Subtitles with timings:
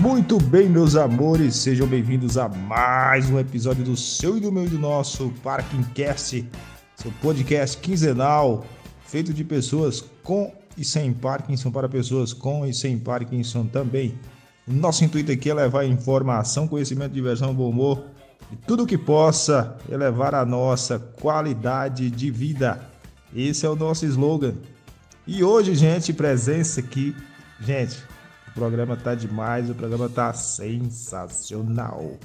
[0.00, 4.64] Muito bem, meus amores, sejam bem-vindos a mais um episódio do seu e do meu
[4.64, 6.48] e do nosso Parkingcast,
[6.96, 8.64] seu podcast quinzenal,
[9.04, 14.18] feito de pessoas com e sem Parkinson para pessoas com e sem Parkinson também.
[14.66, 18.02] O nosso intuito aqui é levar informação, conhecimento, diversão, bom humor
[18.50, 22.80] e tudo que possa elevar a nossa qualidade de vida.
[23.36, 24.54] Esse é o nosso slogan.
[25.26, 27.14] E hoje, gente, presença aqui.
[27.60, 27.98] Gente,
[28.50, 32.18] o programa tá demais, o programa tá sensacional.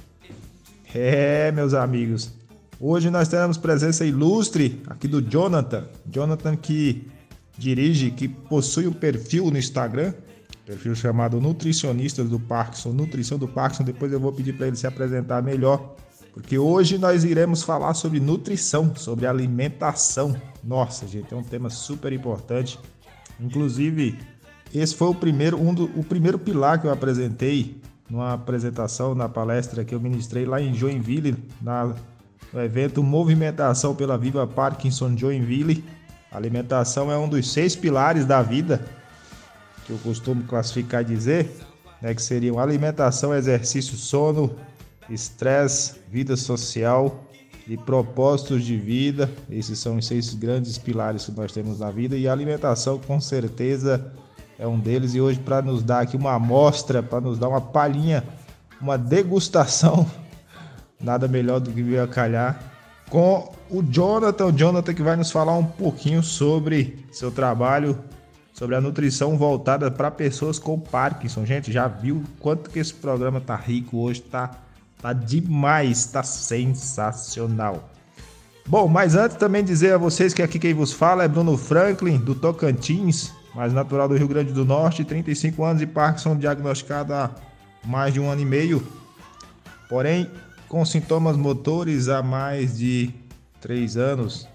[0.94, 2.32] É, meus amigos.
[2.80, 5.86] Hoje nós teremos presença ilustre aqui do Jonathan.
[6.10, 7.08] Jonathan que
[7.56, 10.12] dirige, que possui um perfil no Instagram,
[10.64, 13.84] perfil chamado Nutricionistas do Parkinson, Nutrição do Parkinson.
[13.84, 15.96] Depois eu vou pedir para ele se apresentar melhor,
[16.34, 20.36] porque hoje nós iremos falar sobre nutrição, sobre alimentação.
[20.62, 22.78] Nossa, gente, é um tema super importante.
[23.40, 24.18] Inclusive,
[24.74, 29.28] esse foi o primeiro, um do, o primeiro pilar que eu apresentei numa apresentação, na
[29.28, 31.94] palestra que eu ministrei lá em Joinville, na,
[32.52, 35.84] no evento Movimentação pela Viva Parkinson Joinville.
[36.30, 38.84] Alimentação é um dos seis pilares da vida,
[39.86, 41.50] que eu costumo classificar e dizer,
[42.00, 44.54] né, que seriam alimentação, exercício, sono,
[45.08, 47.24] estresse, vida social
[47.66, 49.30] e propósitos de vida.
[49.50, 53.20] Esses são os seis grandes pilares que nós temos na vida e a alimentação, com
[53.20, 54.12] certeza,
[54.58, 55.14] é um deles.
[55.14, 58.24] E hoje, para nos dar aqui uma amostra, para nos dar uma palhinha,
[58.80, 60.06] uma degustação,
[61.00, 62.74] nada melhor do que vir a calhar
[63.10, 64.46] com o Jonathan.
[64.46, 67.98] O Jonathan que vai nos falar um pouquinho sobre seu trabalho,
[68.52, 71.44] sobre a nutrição voltada para pessoas com Parkinson.
[71.44, 74.22] Gente, já viu quanto que esse programa tá rico hoje?
[74.22, 74.50] Tá,
[75.00, 77.88] tá demais, tá sensacional.
[78.68, 82.18] Bom, mas antes também dizer a vocês que aqui quem vos fala é Bruno Franklin,
[82.18, 87.30] do Tocantins, mais natural do Rio Grande do Norte, 35 anos de Parkinson diagnosticado há
[87.82, 88.86] mais de um ano e meio.
[89.88, 90.30] Porém,
[90.68, 93.14] com sintomas motores há mais de
[93.58, 94.46] três anos.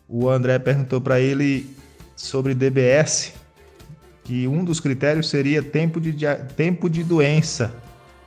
[0.07, 1.67] o André perguntou para ele
[2.15, 3.33] sobre DBS,
[4.23, 6.13] que um dos critérios seria tempo de,
[6.55, 7.73] tempo de doença,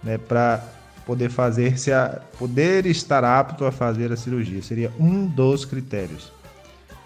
[0.02, 0.62] né, para
[1.06, 6.32] poder fazer se a, poder estar apto a fazer a cirurgia, seria um dos critérios.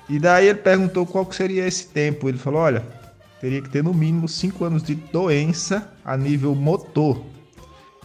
[0.08, 2.28] E daí ele perguntou qual que seria esse tempo.
[2.28, 2.82] Ele falou: olha,
[3.40, 7.24] teria que ter no mínimo 5 anos de doença a nível motor.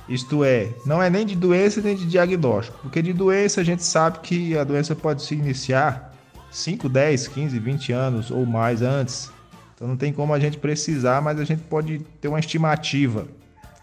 [0.09, 3.83] Isto é, não é nem de doença nem de diagnóstico, porque de doença a gente
[3.83, 6.13] sabe que a doença pode se iniciar
[6.49, 9.29] 5, 10, 15, 20 anos ou mais antes.
[9.75, 13.27] Então não tem como a gente precisar, mas a gente pode ter uma estimativa.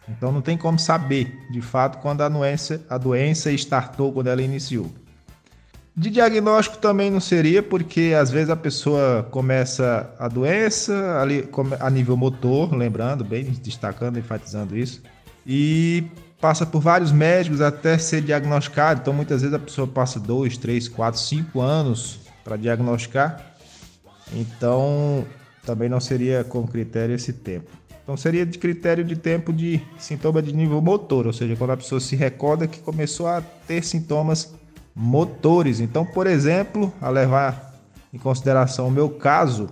[0.08, 4.42] Então não tem como saber, de fato, quando a doença, a doença startou, quando ela
[4.42, 4.90] iniciou.
[5.96, 11.88] De diagnóstico também não seria, porque às vezes a pessoa começa a doença ali, a
[11.88, 15.00] nível motor, lembrando, bem destacando, enfatizando isso,
[15.46, 16.05] e
[16.41, 19.00] passa por vários médicos até ser diagnosticado.
[19.00, 23.55] Então muitas vezes a pessoa passa 2, 3, 4, 5 anos para diagnosticar.
[24.32, 25.25] Então,
[25.64, 27.70] também não seria como critério esse tempo.
[28.02, 31.76] Então, seria de critério de tempo de sintoma de nível motor, ou seja, quando a
[31.76, 34.55] pessoa se recorda que começou a ter sintomas
[34.94, 35.81] motores.
[35.81, 37.75] Então, por exemplo, a levar
[38.12, 39.70] em consideração o meu caso,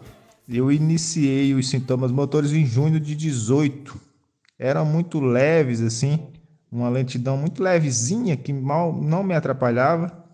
[0.48, 4.11] eu iniciei os sintomas motores em junho de 18.
[4.62, 6.20] Eram muito leves, assim,
[6.70, 10.24] uma lentidão muito levezinha que mal não me atrapalhava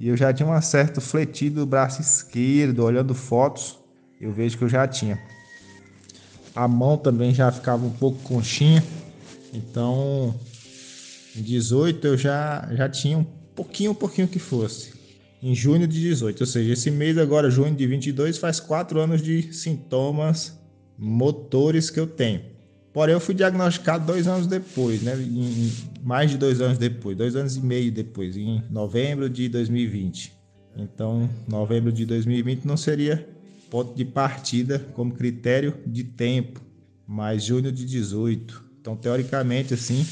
[0.00, 3.78] E eu já tinha um certo fletido do braço esquerdo, olhando fotos,
[4.18, 5.20] eu vejo que eu já tinha.
[6.54, 8.82] A mão também já ficava um pouco conchinha.
[9.52, 10.34] Então,
[11.36, 13.24] em 18 eu já, já tinha um
[13.54, 14.94] pouquinho, um pouquinho que fosse.
[15.42, 19.20] Em junho de 18, ou seja, esse mês agora, junho de 22, faz quatro anos
[19.20, 20.58] de sintomas
[20.96, 22.51] motores que eu tenho.
[22.92, 25.16] Porém, eu fui diagnosticado dois anos depois, né?
[25.16, 25.72] Em,
[26.02, 30.32] mais de dois anos depois, dois anos e meio depois, em novembro de 2020.
[30.76, 33.26] Então, novembro de 2020 não seria
[33.70, 36.60] ponto de partida como critério de tempo,
[37.06, 38.62] mas junho de 18.
[38.80, 40.04] Então, teoricamente, assim,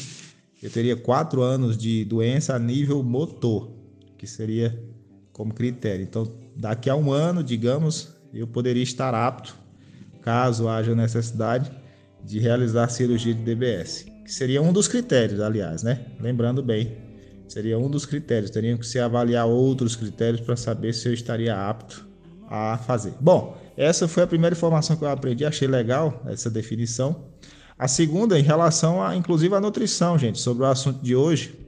[0.62, 3.70] eu teria quatro anos de doença a nível motor,
[4.16, 4.82] que seria
[5.32, 6.02] como critério.
[6.02, 9.54] Então, daqui a um ano, digamos, eu poderia estar apto,
[10.22, 11.70] caso haja necessidade,
[12.24, 16.06] de realizar cirurgia de DBS, que seria um dos critérios, aliás, né?
[16.20, 16.96] Lembrando bem,
[17.48, 18.50] seria um dos critérios.
[18.50, 22.06] Teriam que se avaliar outros critérios para saber se eu estaria apto
[22.48, 23.12] a fazer.
[23.20, 27.24] Bom, essa foi a primeira informação que eu aprendi, achei legal essa definição.
[27.78, 31.58] A segunda, em relação a, inclusive, a nutrição, gente, sobre o assunto de hoje,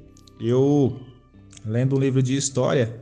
[0.40, 1.00] eu
[1.64, 2.94] lendo um livro de história,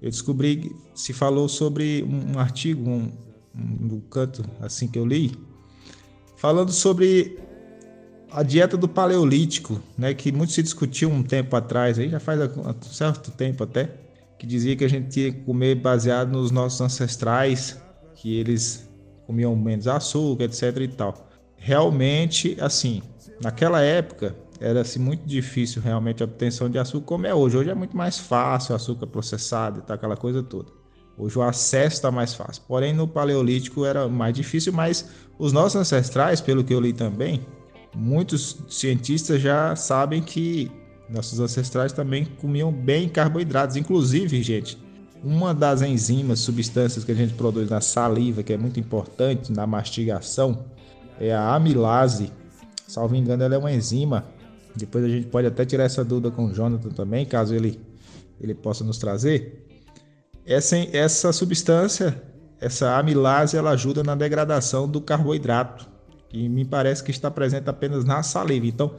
[0.00, 3.12] eu descobri se falou sobre um artigo, um,
[3.54, 5.32] um, um canto assim que eu li,
[6.42, 7.38] falando sobre
[8.32, 12.40] a dieta do paleolítico, né, que muito se discutiu um tempo atrás, aí já faz
[12.56, 13.88] um certo tempo até,
[14.36, 17.80] que dizia que a gente tinha que comer baseado nos nossos ancestrais,
[18.16, 18.90] que eles
[19.24, 21.30] comiam menos açúcar, etc e tal.
[21.56, 23.02] Realmente, assim,
[23.40, 27.56] naquela época era assim, muito difícil realmente a obtenção de açúcar como é hoje.
[27.56, 30.81] Hoje é muito mais fácil açúcar processado e tal, aquela coisa toda.
[31.16, 32.62] Hoje o acesso está mais fácil.
[32.66, 37.46] Porém, no Paleolítico era mais difícil, mas os nossos ancestrais, pelo que eu li também,
[37.94, 40.70] muitos cientistas já sabem que
[41.08, 43.76] nossos ancestrais também comiam bem carboidratos.
[43.76, 44.78] Inclusive, gente,
[45.22, 49.66] uma das enzimas, substâncias que a gente produz na saliva, que é muito importante na
[49.66, 50.64] mastigação,
[51.20, 52.32] é a amilase.
[52.88, 54.24] Salvo engano, ela é uma enzima.
[54.74, 57.78] Depois a gente pode até tirar essa dúvida com o Jonathan também, caso ele,
[58.40, 59.71] ele possa nos trazer.
[60.44, 62.20] Essa, essa substância,
[62.60, 65.88] essa amilase, ela ajuda na degradação do carboidrato,
[66.28, 68.66] que me parece que está presente apenas na saliva.
[68.66, 68.94] Então,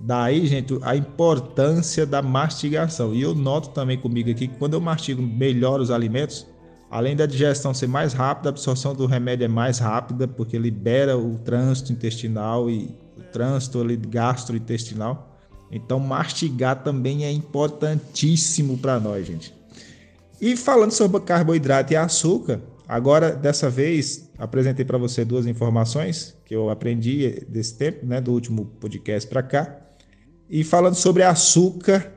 [0.00, 3.14] daí, gente, a importância da mastigação.
[3.14, 6.46] E eu noto também comigo aqui que quando eu mastigo melhor os alimentos,
[6.90, 11.16] além da digestão ser mais rápida, a absorção do remédio é mais rápida, porque libera
[11.16, 15.36] o trânsito intestinal e o trânsito ali gastrointestinal.
[15.70, 19.55] Então, mastigar também é importantíssimo para nós, gente.
[20.40, 26.54] E falando sobre carboidrato e açúcar, agora dessa vez apresentei para você duas informações que
[26.54, 29.80] eu aprendi desse tempo, né, do último podcast para cá.
[30.48, 32.12] E falando sobre açúcar,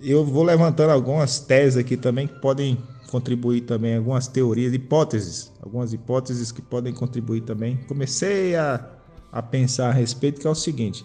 [0.00, 2.78] eu vou levantando algumas teses aqui também que podem
[3.10, 7.76] contribuir também, algumas teorias, hipóteses, algumas hipóteses que podem contribuir também.
[7.88, 8.88] Comecei a,
[9.30, 11.04] a pensar a respeito, que é o seguinte: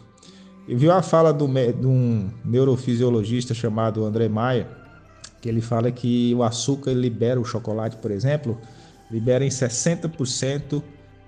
[0.68, 4.70] eu vi uma fala do, de um neurofisiologista chamado André Maia,
[5.42, 8.58] que ele fala que o açúcar libera o chocolate, por exemplo,
[9.10, 10.82] libera em 60%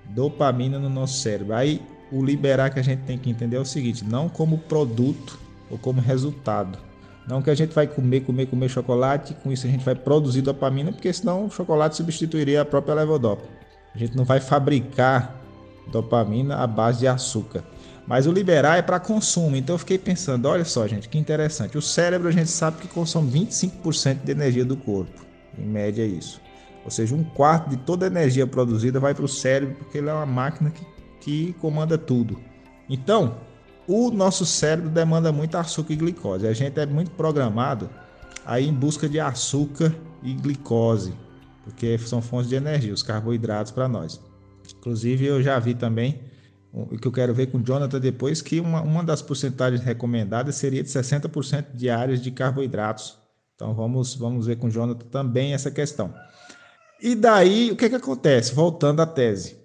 [0.10, 1.54] dopamina no nosso cérebro.
[1.54, 5.40] Aí o liberar que a gente tem que entender é o seguinte, não como produto
[5.70, 6.78] ou como resultado.
[7.28, 10.42] Não que a gente vai comer, comer, comer chocolate, com isso a gente vai produzir
[10.42, 13.44] dopamina, porque senão o chocolate substituiria a própria levodopa.
[13.94, 15.40] A gente não vai fabricar
[15.92, 17.64] dopamina à base de açúcar.
[18.10, 19.56] Mas o liberar é para consumo.
[19.56, 21.78] Então eu fiquei pensando, olha só, gente, que interessante.
[21.78, 25.24] O cérebro a gente sabe que consome 25% de energia do corpo.
[25.56, 26.42] Em média é isso.
[26.84, 30.10] Ou seja, um quarto de toda a energia produzida vai para o cérebro, porque ele
[30.10, 30.84] é uma máquina que,
[31.22, 32.40] que comanda tudo.
[32.90, 33.38] Então,
[33.88, 36.48] o nosso cérebro demanda muito açúcar e glicose.
[36.48, 37.92] A gente é muito programado
[38.44, 41.14] aí em busca de açúcar e glicose,
[41.64, 44.20] porque são fontes de energia, os carboidratos para nós.
[44.80, 46.20] Inclusive, eu já vi também
[46.72, 50.56] o que eu quero ver com o Jonathan depois, que uma, uma das porcentagens recomendadas
[50.56, 53.18] seria de 60% diários de carboidratos.
[53.56, 56.14] Então vamos, vamos ver com o Jonathan também essa questão.
[57.02, 58.54] E daí, o que, que acontece?
[58.54, 59.58] Voltando à tese.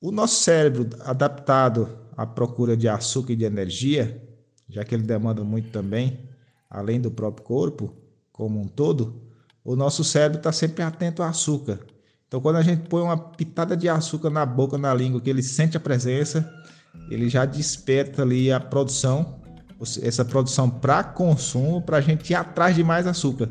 [0.00, 4.22] O nosso cérebro, adaptado à procura de açúcar e de energia,
[4.68, 6.28] já que ele demanda muito também,
[6.70, 7.94] além do próprio corpo
[8.32, 9.20] como um todo,
[9.64, 11.80] o nosso cérebro está sempre atento ao açúcar.
[12.28, 15.42] Então, quando a gente põe uma pitada de açúcar na boca, na língua, que ele
[15.42, 16.48] sente a presença,
[17.10, 19.36] ele já desperta ali a produção,
[20.02, 23.48] essa produção para consumo, para a gente ir atrás de mais açúcar.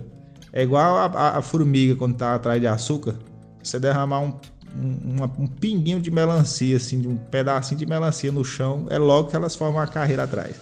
[0.54, 3.16] É igual a, a, a formiga quando está atrás de açúcar.
[3.64, 4.40] Você derramar um,
[4.76, 9.36] um, um, pinguinho de melancia, assim, um pedacinho de melancia no chão, é logo que
[9.36, 10.56] elas formam uma carreira atrás.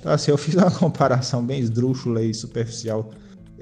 [0.00, 3.08] Então, assim, eu fiz uma comparação bem esdrúxula e superficial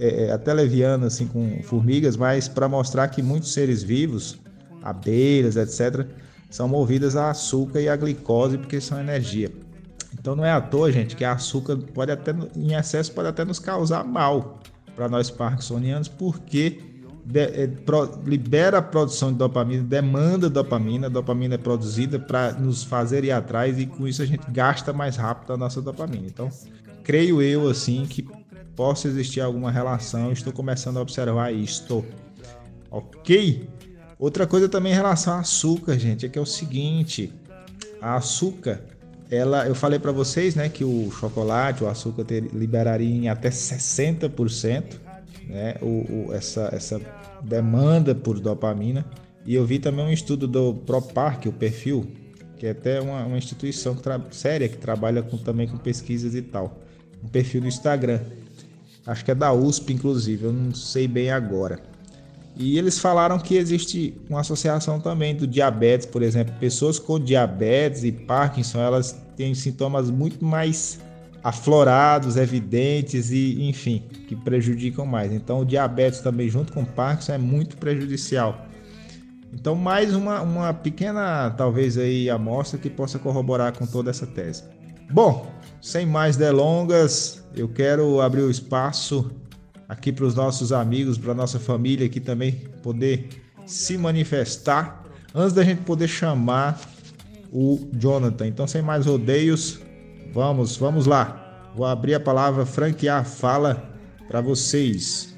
[0.01, 4.39] é, é, até leviana, assim, com formigas, mas para mostrar que muitos seres vivos,
[4.83, 6.07] abelhas, etc.,
[6.49, 9.53] são movidas a açúcar e a glicose porque são energia.
[10.19, 13.59] Então não é à toa, gente, que açúcar pode até, em excesso pode até nos
[13.59, 14.59] causar mal
[14.97, 16.81] para nós parkinsonianos, porque
[17.25, 22.53] de, é, pro, libera a produção de dopamina, demanda dopamina, a dopamina é produzida para
[22.53, 26.27] nos fazer ir atrás e com isso a gente gasta mais rápido a nossa dopamina.
[26.27, 26.49] Então,
[27.05, 28.27] creio eu assim que
[28.81, 32.03] possa existir alguma relação, estou começando a observar isto.
[32.91, 33.69] Ok?
[34.19, 37.31] Outra coisa também em relação ao açúcar, gente, é que é o seguinte:
[38.01, 38.81] a açúcar,
[39.31, 43.51] ela, eu falei para vocês, né, que o chocolate, o açúcar ter, liberaria em até
[43.51, 44.95] 60%,
[45.47, 46.99] né, o, o, essa, essa
[47.43, 49.05] demanda por dopamina.
[49.45, 52.11] E eu vi também um estudo do ProPark, o perfil,
[52.57, 54.03] que é até uma, uma instituição que
[54.35, 56.81] séria que trabalha com, também com pesquisas e tal.
[57.23, 58.21] Um perfil no Instagram.
[59.07, 61.81] Acho que é da USP, inclusive, eu não sei bem agora.
[62.57, 68.05] E eles falaram que existe uma associação também do diabetes, por exemplo, pessoas com diabetes
[68.05, 71.01] e Parkinson, elas têm sintomas muito mais
[71.43, 75.33] aflorados, evidentes e, enfim, que prejudicam mais.
[75.33, 78.67] Então, o diabetes também junto com o Parkinson é muito prejudicial.
[79.53, 84.65] Então, mais uma, uma pequena, talvez aí, amostra que possa corroborar com toda essa tese.
[85.11, 85.51] Bom,
[85.81, 89.31] sem mais delongas, eu quero abrir o espaço
[89.89, 93.29] aqui para os nossos amigos, para nossa família aqui também poder
[93.67, 96.79] se manifestar antes da gente poder chamar
[97.53, 98.47] o Jonathan.
[98.47, 99.81] Então, sem mais rodeios,
[100.33, 101.71] vamos, vamos lá.
[101.75, 103.91] Vou abrir a palavra, franquear a fala
[104.29, 105.31] para vocês.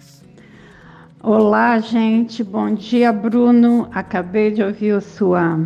[1.23, 2.43] Olá, gente.
[2.43, 3.89] Bom dia, Bruno.
[3.93, 5.61] Acabei de ouvir o, sua,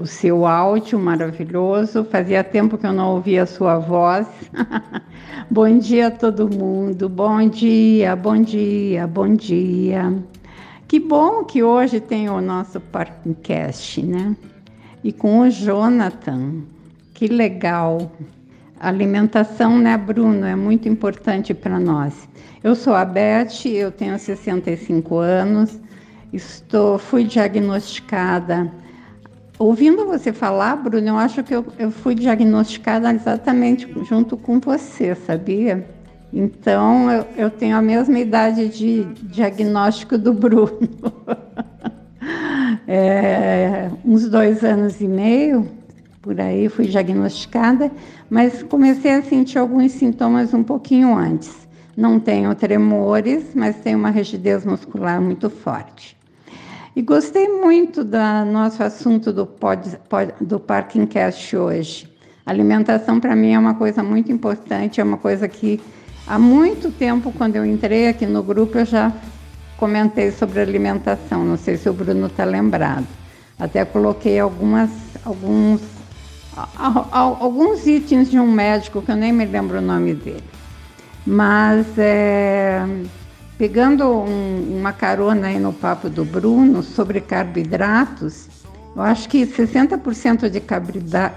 [0.00, 2.04] o seu áudio maravilhoso.
[2.04, 4.26] Fazia tempo que eu não ouvia a sua voz.
[5.50, 7.08] Bom dia a todo mundo.
[7.08, 10.14] Bom dia, bom dia, bom dia.
[10.88, 14.34] Que bom que hoje tem o nosso podcast, né?
[15.04, 16.62] E com o Jonathan.
[17.12, 18.10] Que legal.
[18.78, 22.28] alimentação, né, Bruno, é muito importante para nós.
[22.64, 25.78] Eu sou a Beth, eu tenho 65 anos,
[26.32, 28.72] estou, fui diagnosticada
[29.60, 35.14] Ouvindo você falar, Bruno, eu acho que eu, eu fui diagnosticada exatamente junto com você,
[35.14, 35.86] sabia?
[36.32, 40.88] Então, eu, eu tenho a mesma idade de diagnóstico do Bruno.
[42.88, 45.68] é, uns dois anos e meio,
[46.22, 47.92] por aí, fui diagnosticada,
[48.30, 51.68] mas comecei a sentir alguns sintomas um pouquinho antes.
[51.94, 56.18] Não tenho tremores, mas tenho uma rigidez muscular muito forte.
[57.00, 58.18] E gostei muito do
[58.52, 62.06] nosso assunto do, pod, pod, do Parking Cast hoje.
[62.44, 65.80] Alimentação para mim é uma coisa muito importante, é uma coisa que
[66.26, 69.10] há muito tempo, quando eu entrei aqui no grupo, eu já
[69.78, 71.42] comentei sobre alimentação.
[71.42, 73.06] Não sei se o Bruno está lembrado.
[73.58, 74.90] Até coloquei algumas,
[75.24, 75.80] alguns,
[77.10, 80.44] alguns itens de um médico que eu nem me lembro o nome dele.
[81.26, 82.86] Mas é,
[83.60, 88.48] Pegando um, uma carona aí no papo do Bruno sobre carboidratos,
[88.96, 90.62] eu acho que 60% de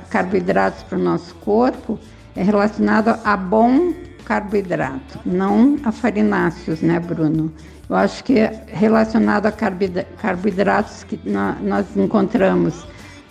[0.10, 2.00] carboidratos para o nosso corpo
[2.34, 7.52] é relacionado a bom carboidrato, não a farináceos, né, Bruno?
[7.90, 12.86] Eu acho que é relacionado a carboidratos que nós encontramos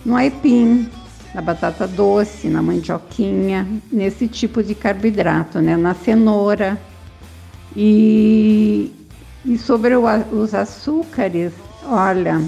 [0.05, 0.87] no aipim,
[1.35, 5.79] na batata doce, na mandioquinha, nesse tipo de carboidrato, né?
[5.79, 6.79] Na cenoura,
[7.77, 8.93] e,
[9.45, 11.53] e sobre o, os açúcares,
[11.85, 12.41] olha,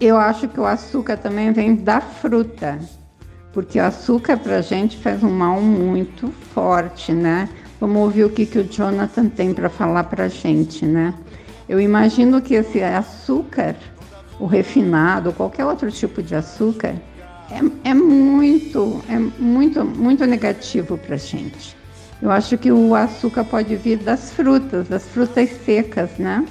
[0.00, 2.78] eu acho que o açúcar também vem da fruta,
[3.52, 7.48] porque o açúcar para a gente faz um mal muito forte, né?
[7.80, 11.14] Vamos ouvir o que, que o Jonathan tem para falar para a gente, né?
[11.68, 13.74] Eu imagino que esse açúcar,
[14.38, 16.94] o refinado, qualquer outro tipo de açúcar,
[17.50, 21.76] é, é muito, é muito, muito negativo para a gente.
[22.22, 26.46] Eu acho que o açúcar pode vir das frutas, das frutas secas, né?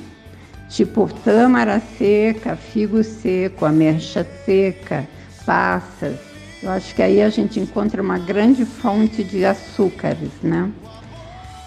[0.67, 5.07] Tipo tâmara seca, figo seco, ameixa seca,
[5.45, 6.17] passas.
[6.61, 10.69] Eu acho que aí a gente encontra uma grande fonte de açúcares, né?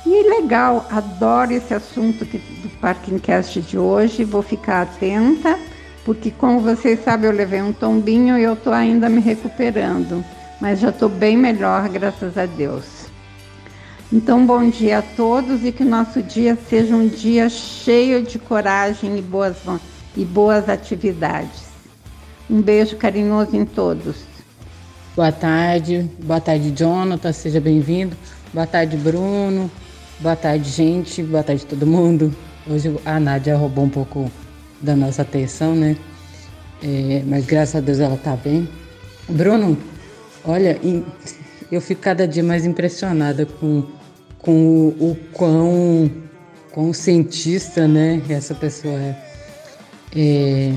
[0.05, 5.59] E legal, adoro esse assunto que, do Parking Cast de hoje, vou ficar atenta,
[6.05, 10.23] porque como vocês sabem, eu levei um tombinho e eu estou ainda me recuperando,
[10.61, 13.04] mas já estou bem melhor, graças a Deus.
[14.15, 19.19] Então, bom dia a todos e que nosso dia seja um dia cheio de coragem
[19.19, 19.57] e boas,
[20.17, 21.65] e boas atividades.
[22.49, 24.19] Um beijo carinhoso em todos.
[25.17, 28.17] Boa tarde, boa tarde, Jonathan, seja bem-vindo.
[28.53, 29.69] Boa tarde, Bruno.
[30.21, 31.21] Boa tarde, gente.
[31.21, 32.33] Boa tarde, todo mundo.
[32.71, 34.31] Hoje a Nádia roubou um pouco
[34.81, 35.97] da nossa atenção, né?
[36.81, 38.69] É, mas graças a Deus ela tá bem.
[39.29, 39.77] Bruno,
[40.45, 40.79] olha,
[41.69, 43.83] eu fico cada dia mais impressionada com,
[44.45, 46.11] com o, o quão,
[46.71, 49.17] quão cientista, né, essa pessoa é.
[50.15, 50.75] é.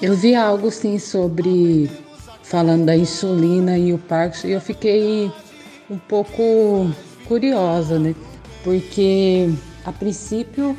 [0.00, 1.90] Eu vi algo sim sobre
[2.42, 5.30] falando da insulina e o Parkinson e eu fiquei
[5.90, 6.90] um pouco
[7.26, 8.14] curiosa, né?
[8.64, 9.50] Porque
[9.84, 10.76] a princípio,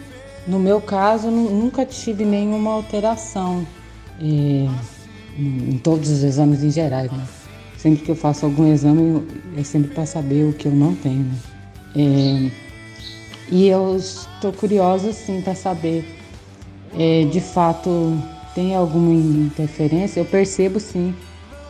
[0.47, 3.65] no meu caso, nunca tive nenhuma alteração
[4.19, 4.67] é,
[5.37, 7.27] em todos os exames em geral, né?
[7.77, 9.23] Sempre que eu faço algum exame,
[9.55, 11.23] é sempre para saber o que eu não tenho.
[11.23, 11.50] Né?
[11.95, 12.49] É,
[13.49, 16.05] e eu estou curiosa, sim, para saber,
[16.97, 18.17] é, de fato,
[18.55, 20.19] tem alguma interferência?
[20.19, 21.13] Eu percebo, sim,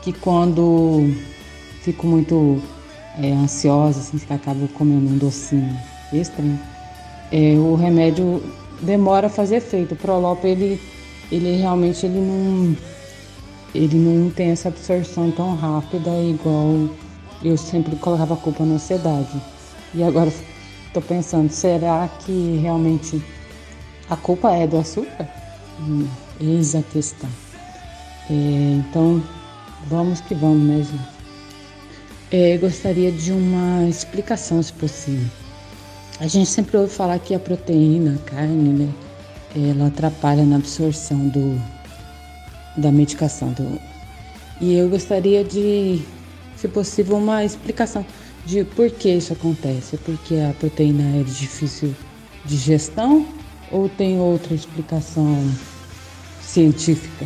[0.02, 1.12] que quando
[1.82, 2.62] fico muito
[3.22, 5.76] é, ansiosa, assim, que acabo comendo um docinho
[6.14, 6.44] extra,
[7.32, 8.44] é, o remédio
[8.82, 9.94] demora a fazer efeito.
[9.94, 10.80] O Prolop, ele,
[11.32, 12.76] ele realmente ele não
[13.74, 16.90] ele não tem essa absorção tão rápida igual
[17.42, 19.42] eu sempre colocava a culpa na ansiedade.
[19.94, 20.32] E agora
[20.88, 23.22] estou pensando, será que realmente
[24.10, 25.28] a culpa é do açúcar?
[25.80, 26.08] Hum,
[26.40, 27.30] eis a questão.
[28.30, 28.34] É,
[28.80, 29.22] então,
[29.88, 31.12] vamos que vamos, né, gente?
[32.32, 35.28] É, gostaria de uma explicação, se possível.
[36.22, 38.94] A gente sempre ouve falar que a proteína, a carne, né,
[39.54, 41.62] ela atrapalha na absorção do,
[42.78, 43.52] da medicação.
[43.52, 43.78] Do...
[44.62, 46.02] E eu gostaria de,
[46.56, 48.06] se possível, uma explicação
[48.46, 49.98] de por que isso acontece.
[49.98, 51.96] Porque a proteína é de difícil
[52.46, 53.28] digestão
[53.72, 55.38] ou tem outra explicação
[56.42, 57.26] científica?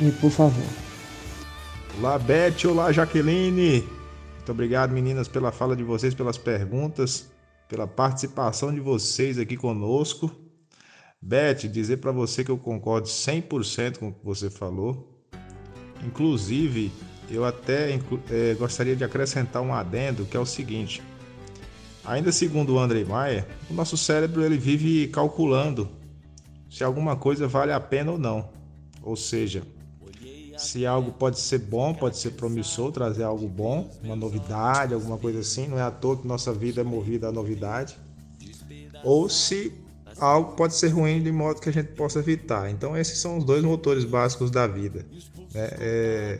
[0.00, 0.64] é, por favor.
[1.98, 2.66] Olá, Beth.
[2.66, 3.84] Olá, Jaqueline.
[4.36, 7.30] Muito obrigado, meninas, pela fala de vocês, pelas perguntas,
[7.68, 10.30] pela participação de vocês aqui conosco.
[11.22, 15.06] Beth, dizer para você que eu concordo 100% com o que você falou.
[16.04, 16.90] Inclusive,
[17.30, 17.98] eu até
[18.30, 21.00] é, gostaria de acrescentar um adendo que é o seguinte.
[22.04, 25.88] Ainda segundo o André Maia, o nosso cérebro ele vive calculando
[26.68, 28.48] se alguma coisa vale a pena ou não.
[29.02, 29.62] Ou seja,
[30.58, 35.40] se algo pode ser bom, pode ser promissor, trazer algo bom, uma novidade, alguma coisa
[35.40, 35.68] assim.
[35.68, 37.96] Não é à toa que nossa vida é movida à novidade.
[39.04, 39.72] Ou se
[40.18, 42.70] algo pode ser ruim de modo que a gente possa evitar.
[42.70, 45.06] Então, esses são os dois motores básicos da vida:
[45.54, 45.70] né?
[45.78, 46.38] é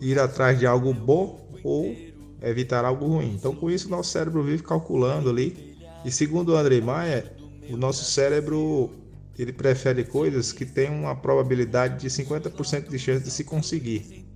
[0.00, 1.94] ir atrás de algo bom ou
[2.42, 3.34] evitar algo ruim.
[3.34, 5.76] Então, com isso, nosso cérebro vive calculando ali.
[6.04, 7.32] E segundo o André Maia,
[7.68, 8.90] o nosso cérebro
[9.38, 14.26] ele prefere coisas que têm uma probabilidade de 50% de chance de se conseguir.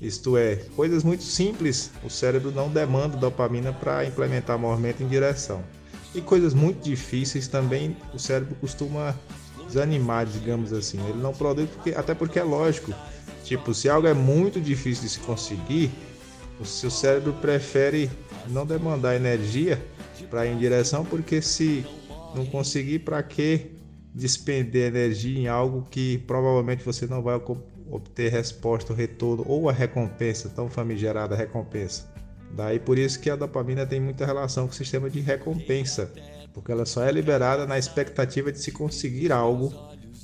[0.00, 5.64] Isto é, coisas muito simples, o cérebro não demanda dopamina para implementar movimento em direção.
[6.14, 9.14] E coisas muito difíceis também o cérebro costuma
[9.66, 10.98] desanimar, digamos assim.
[11.08, 12.92] Ele não produz porque, até porque é lógico.
[13.46, 15.92] Tipo, se algo é muito difícil de se conseguir,
[16.58, 18.10] o seu cérebro prefere
[18.48, 19.80] não demandar energia
[20.28, 21.86] para ir em direção, porque se
[22.34, 23.70] não conseguir, para que
[24.12, 27.40] despender energia em algo que provavelmente você não vai
[27.88, 32.12] obter resposta, retorno ou a recompensa, tão famigerada recompensa.
[32.50, 36.10] Daí por isso que a dopamina tem muita relação com o sistema de recompensa,
[36.52, 39.72] porque ela só é liberada na expectativa de se conseguir algo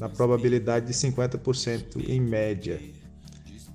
[0.01, 2.81] na probabilidade de 50% em média.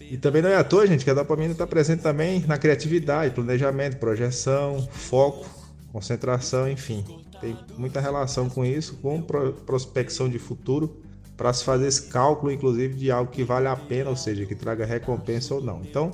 [0.09, 3.33] E também não é à toa, gente, que a dopamina está presente também na criatividade,
[3.33, 5.45] planejamento, projeção, foco,
[5.91, 7.03] concentração, enfim.
[7.39, 11.01] Tem muita relação com isso, com prospecção de futuro,
[11.35, 14.55] para se fazer esse cálculo, inclusive, de algo que vale a pena, ou seja, que
[14.55, 15.81] traga recompensa ou não.
[15.81, 16.11] Então,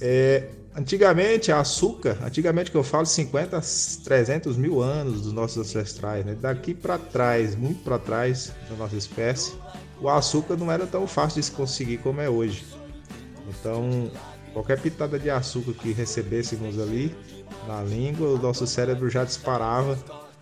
[0.00, 3.62] é, Antigamente, açúcar, antigamente que eu falo 50,
[4.04, 6.36] 300 mil anos dos nossos ancestrais, né?
[6.38, 9.54] daqui para trás, muito para trás da nossa espécie,
[9.98, 12.62] o açúcar não era tão fácil de se conseguir como é hoje.
[13.48, 14.10] Então,
[14.52, 17.14] qualquer pitada de açúcar que recebêssemos ali
[17.66, 19.98] na língua, o nosso cérebro já disparava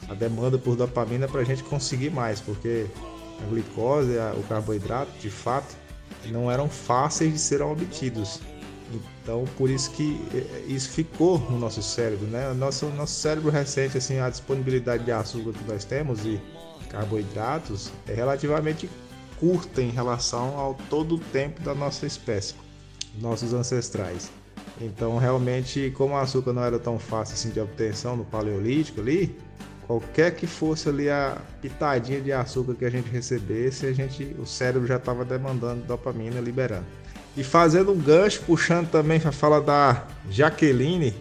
[0.08, 2.86] a demanda por dopamina para a gente conseguir mais, porque
[3.42, 5.76] a glicose, o carboidrato, de fato,
[6.26, 8.40] não eram fáceis de serem obtidos.
[9.22, 12.52] Então, por isso que eh, isso ficou no nosso cérebro, né?
[12.52, 16.40] Nosso, nosso cérebro recente, assim, a disponibilidade de açúcar que nós temos e
[16.90, 18.88] carboidratos é relativamente
[19.40, 22.54] curta em relação ao todo o tempo da nossa espécie,
[23.20, 24.31] nossos ancestrais.
[24.81, 29.37] Então, realmente, como o açúcar não era tão fácil assim de obtenção no paleolítico ali,
[29.87, 34.46] qualquer que fosse ali a pitadinha de açúcar que a gente recebesse, a gente, o
[34.46, 36.87] cérebro já estava demandando dopamina, liberando.
[37.37, 41.14] E fazendo um gancho, puxando também a fala da Jaqueline,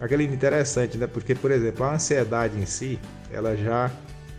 [0.00, 1.06] aquele interessante, né?
[1.06, 2.98] Porque, por exemplo, a ansiedade em si,
[3.32, 3.90] ela já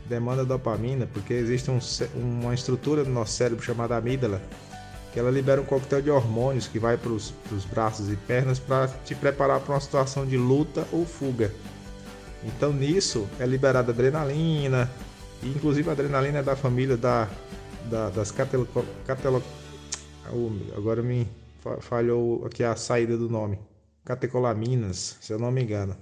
[0.07, 1.79] demanda dopamina, porque existe um,
[2.15, 4.41] uma estrutura no nosso cérebro chamada amígdala,
[5.17, 7.33] que ela libera um coquetel de hormônios que vai para os
[7.71, 11.51] braços e pernas para te preparar para uma situação de luta ou fuga.
[12.43, 14.87] Então nisso é liberada adrenalina,
[15.41, 17.27] e inclusive a adrenalina é da família da,
[17.89, 18.67] da das catelo,
[19.07, 19.41] catelo,
[20.77, 21.27] agora me
[21.79, 23.57] falhou aqui a saída do nome,
[24.05, 25.97] catecolaminas, se eu não me engano,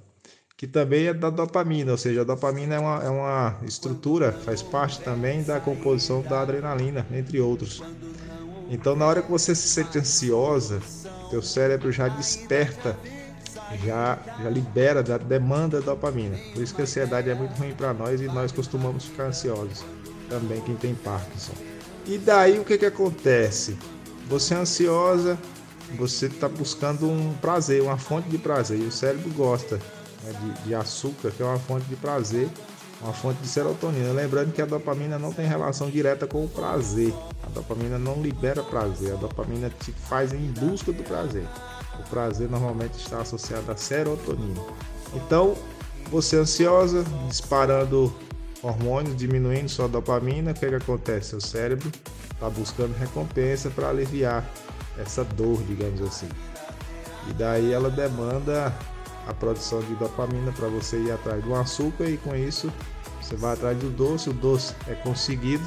[0.58, 4.62] que também é da dopamina, ou seja, a dopamina é uma, é uma estrutura, faz
[4.62, 7.82] parte também da composição da adrenalina, entre outros.
[8.70, 10.82] Então, na hora que você se sente ansiosa,
[11.30, 12.98] teu cérebro já desperta,
[13.84, 16.38] já, já libera, já demanda dopamina.
[16.54, 19.84] Por isso que a ansiedade é muito ruim para nós e nós costumamos ficar ansiosos.
[20.30, 21.54] Também quem tem Parkinson.
[22.06, 23.78] E daí o que, que acontece?
[24.28, 25.38] Você é ansiosa,
[25.98, 28.80] você está buscando um prazer, uma fonte de prazer.
[28.80, 29.76] E o cérebro gosta
[30.24, 32.50] né, de, de açúcar, que é uma fonte de prazer
[33.02, 34.12] uma fonte de serotonina.
[34.12, 37.14] Lembrando que a dopamina não tem relação direta com o prazer.
[37.44, 41.46] A dopamina não libera prazer, a dopamina te faz em busca do prazer.
[42.00, 44.62] O prazer normalmente está associado à serotonina.
[45.14, 45.56] Então,
[46.10, 48.14] você ansiosa, disparando
[48.62, 51.30] hormônios, diminuindo sua dopamina, o que, é que acontece?
[51.30, 51.92] Seu cérebro
[52.32, 54.44] está buscando recompensa para aliviar
[54.98, 56.30] essa dor, digamos assim.
[57.30, 58.74] E daí ela demanda
[59.28, 62.72] a produção de dopamina para você ir atrás do açúcar e com isso
[63.22, 65.64] você vai atrás do doce, o doce é conseguido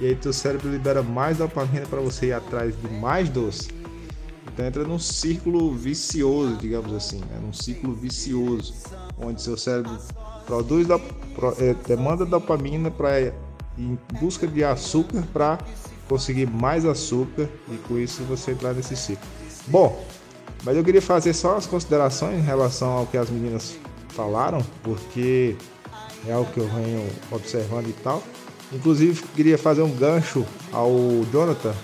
[0.00, 3.68] e aí teu cérebro libera mais dopamina para você ir atrás de mais doce.
[4.46, 7.38] Então entra num círculo vicioso, digamos assim, né?
[7.42, 8.74] num ciclo vicioso,
[9.18, 9.98] onde seu cérebro
[10.46, 10.86] produz
[11.58, 13.32] é, demanda dopamina para
[13.76, 15.58] em busca de açúcar para
[16.08, 19.26] conseguir mais açúcar e com isso você entrar nesse ciclo.
[19.66, 20.04] Bom,
[20.64, 23.76] mas eu queria fazer só as considerações em relação ao que as meninas
[24.08, 25.56] falaram, porque
[26.26, 28.22] é algo que eu venho observando e tal.
[28.72, 30.90] Inclusive, queria fazer um gancho ao
[31.30, 31.74] Jonathan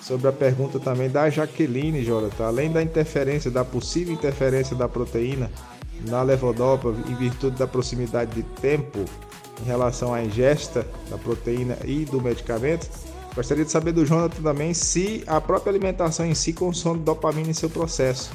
[0.00, 2.46] sobre a pergunta também da Jaqueline, Jonathan.
[2.46, 5.50] Além da interferência, da possível interferência da proteína
[6.06, 9.04] na levodopa em virtude da proximidade de tempo
[9.60, 12.88] em relação à ingesta da proteína e do medicamento,
[13.36, 17.52] gostaria de saber do Jonathan também se a própria alimentação em si consome dopamina em
[17.54, 18.30] seu processo,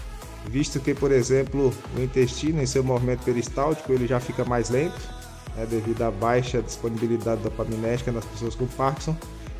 [0.48, 5.02] visto que, por exemplo, o intestino em seu movimento peristáltico ele já fica mais lento
[5.56, 9.16] né, devido à baixa disponibilidade dopaminérgica nas pessoas com Parkinson.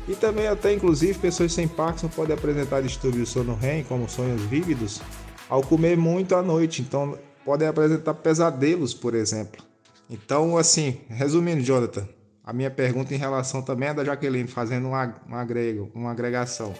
[0.08, 5.00] E também até inclusive pessoas sem Parkinson podem apresentar distúrbios sono REM, como sonhos vívidos,
[5.48, 6.82] ao comer muito à noite.
[6.82, 9.62] Então podem apresentar pesadelos, por exemplo.
[10.10, 12.06] Então, assim, resumindo, Jonathan,
[12.44, 14.94] a minha pergunta em relação também é da Jaqueline, fazendo um,
[15.34, 16.74] agrego, uma agregação,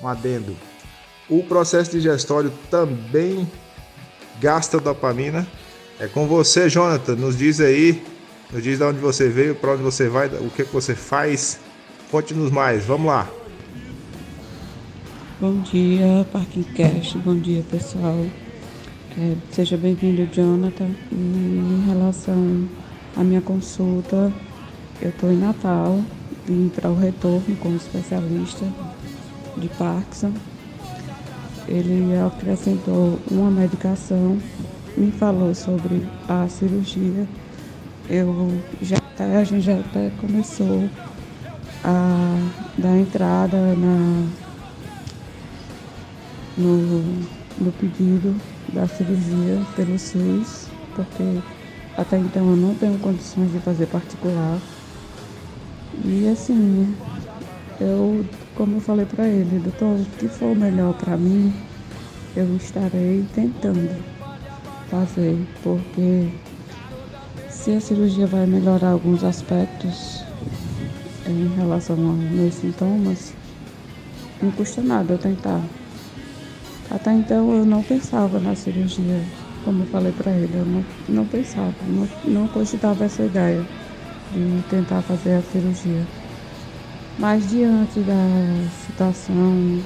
[0.00, 0.56] um adendo.
[1.28, 3.50] O processo digestório também
[4.40, 5.46] gasta dopamina.
[5.98, 7.16] É com você, Jonathan.
[7.16, 8.02] Nos diz aí
[8.54, 11.58] nos diz de onde você veio, para onde você vai, o que, que você faz.
[12.08, 13.28] Conte-nos mais, vamos lá.
[15.40, 18.24] Bom dia, Parkingcast, bom dia pessoal.
[19.18, 20.90] É, seja bem-vindo, Jonathan.
[21.10, 22.68] E em relação
[23.16, 24.32] à minha consulta,
[25.00, 26.00] eu estou em Natal,
[26.46, 28.66] vim para o retorno com um especialista
[29.56, 30.32] de Parkinson.
[31.66, 34.38] Ele acrescentou uma medicação,
[34.96, 37.26] me falou sobre a cirurgia
[38.08, 40.88] eu já a gente já até começou
[41.82, 42.36] a
[42.76, 44.26] dar entrada na,
[46.58, 47.02] no,
[47.58, 48.34] no pedido
[48.72, 51.22] da cirurgia pelo SUS, porque
[51.96, 54.58] até então eu não tenho condições de fazer particular.
[56.02, 56.94] E assim,
[57.80, 61.52] eu, como eu falei para ele, doutor, o que for melhor para mim,
[62.36, 63.90] eu estarei tentando
[64.90, 66.28] fazer, porque
[67.48, 70.24] se a cirurgia vai melhorar alguns aspectos
[71.26, 73.32] em relação aos meus sintomas,
[74.42, 75.62] não custa nada eu tentar.
[76.90, 79.20] Até então eu não pensava na cirurgia,
[79.64, 83.64] como eu falei para ele, eu não, não pensava, não, não cogitava essa ideia
[84.32, 86.06] de tentar fazer a cirurgia.
[87.18, 88.14] Mas diante da
[88.86, 89.80] situação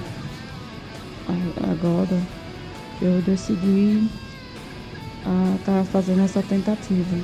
[1.71, 2.19] agora,
[3.03, 4.09] eu decidi
[5.19, 7.17] estar tá fazendo essa tentativa.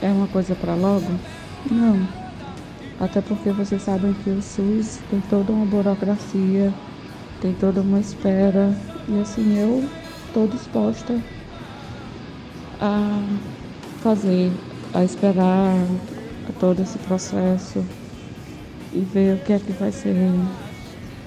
[0.00, 1.06] É uma coisa para logo?
[1.70, 2.06] Não.
[2.98, 6.72] Até porque vocês sabem que o SUS tem toda uma burocracia,
[7.40, 8.74] tem toda uma espera.
[9.08, 9.84] E assim, eu
[10.26, 11.20] estou disposta
[12.80, 13.20] a
[14.02, 14.50] fazer,
[14.96, 15.76] a esperar
[16.58, 17.84] todo esse processo
[18.94, 20.14] e ver o que é que vai ser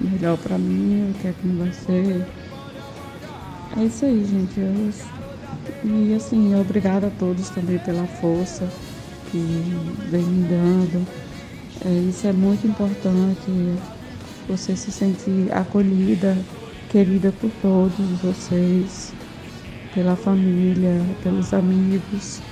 [0.00, 2.26] melhor para mim, o que é que não vai ser.
[3.78, 4.58] É isso aí, gente.
[4.58, 4.90] Eu
[5.84, 8.68] E assim, obrigada a todos também pela força
[9.30, 9.38] que
[10.10, 11.06] vem me dando.
[11.84, 13.78] É, isso é muito importante,
[14.48, 16.36] você se sentir acolhida,
[16.90, 19.14] querida por todos vocês,
[19.94, 22.42] pela família, pelos amigos.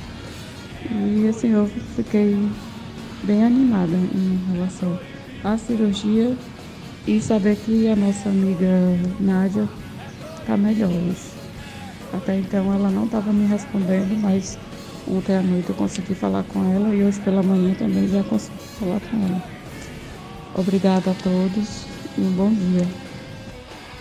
[0.90, 2.36] E assim, eu fiquei
[3.24, 4.98] bem animada em relação
[5.42, 6.36] à cirurgia
[7.06, 8.66] e saber que a nossa amiga
[9.18, 9.68] Nádia
[10.38, 10.90] está melhor.
[12.12, 14.58] Até então ela não estava me respondendo, mas
[15.06, 18.58] ontem à noite eu consegui falar com ela e hoje pela manhã também já consegui
[18.78, 19.42] falar com ela.
[20.56, 21.86] Obrigada a todos
[22.16, 22.86] e um bom dia.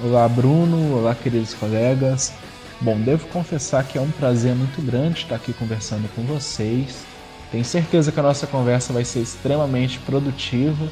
[0.03, 2.46] Olá Bruno, olá queridos colegas.
[2.79, 7.03] Bom, devo confessar que é um prazer muito grande estar aqui conversando com vocês.
[7.51, 10.87] Tenho certeza que a nossa conversa vai ser extremamente produtiva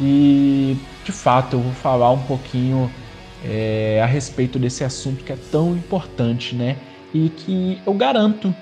[0.00, 2.90] e, de fato, eu vou falar um pouquinho
[3.44, 6.78] é, a respeito desse assunto que é tão importante, né?
[7.12, 8.54] E que eu garanto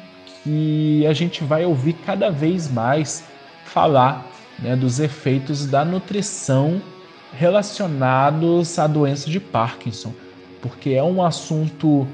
[0.43, 3.23] que a gente vai ouvir cada vez mais
[3.65, 4.27] falar
[4.59, 6.83] né, dos efeitos da nutrição
[7.33, 10.13] relacionados à doença de Parkinson,
[10.61, 12.07] porque é um assunto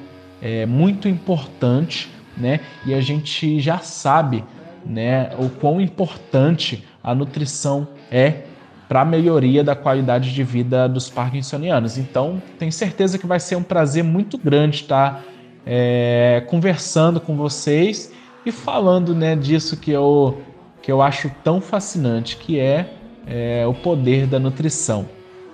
[0.42, 2.60] é, muito importante, né?
[2.86, 4.44] E a gente já sabe,
[4.84, 8.44] né, o quão importante a nutrição é
[8.88, 11.96] para a melhoria da qualidade de vida dos parkinsonianos.
[11.96, 15.22] Então, tenho certeza que vai ser um prazer muito grande estar
[15.64, 18.12] é, conversando com vocês
[18.44, 20.42] e falando né, disso que eu,
[20.82, 22.92] que eu acho tão fascinante, que é,
[23.26, 25.06] é o poder da nutrição.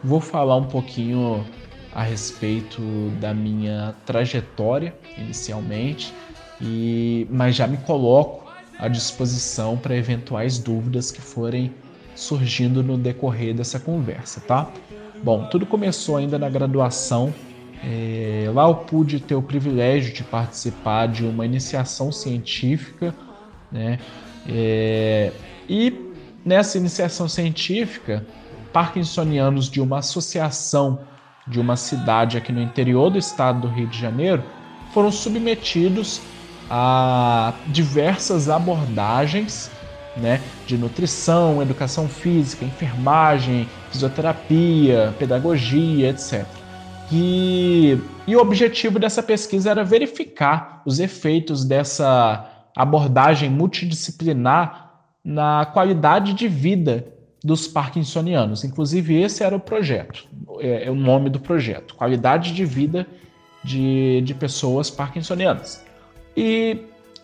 [0.02, 1.44] Vou falar um pouquinho
[1.96, 2.82] a respeito
[3.18, 6.12] da minha trajetória inicialmente,
[6.60, 8.46] e, mas já me coloco
[8.78, 11.72] à disposição para eventuais dúvidas que forem
[12.14, 14.70] surgindo no decorrer dessa conversa, tá?
[15.22, 17.32] Bom, tudo começou ainda na graduação.
[17.82, 23.14] É, lá eu pude ter o privilégio de participar de uma iniciação científica,
[23.72, 23.98] né?
[24.46, 25.32] É,
[25.66, 26.12] e
[26.44, 28.26] nessa iniciação científica,
[28.70, 31.00] parkinsonianos de uma associação
[31.46, 34.42] de uma cidade aqui no interior do estado do Rio de Janeiro
[34.92, 36.20] foram submetidos
[36.70, 39.70] a diversas abordagens
[40.16, 46.46] né, de nutrição, educação física, enfermagem, fisioterapia, pedagogia, etc.
[47.12, 54.90] E, e o objetivo dessa pesquisa era verificar os efeitos dessa abordagem multidisciplinar
[55.24, 57.06] na qualidade de vida
[57.46, 58.64] dos parkinsonianos.
[58.64, 60.26] Inclusive, esse era o projeto,
[60.58, 63.06] é, é, o nome do projeto: Qualidade de Vida
[63.62, 65.84] de, de Pessoas Parkinsonianas.
[66.36, 66.78] E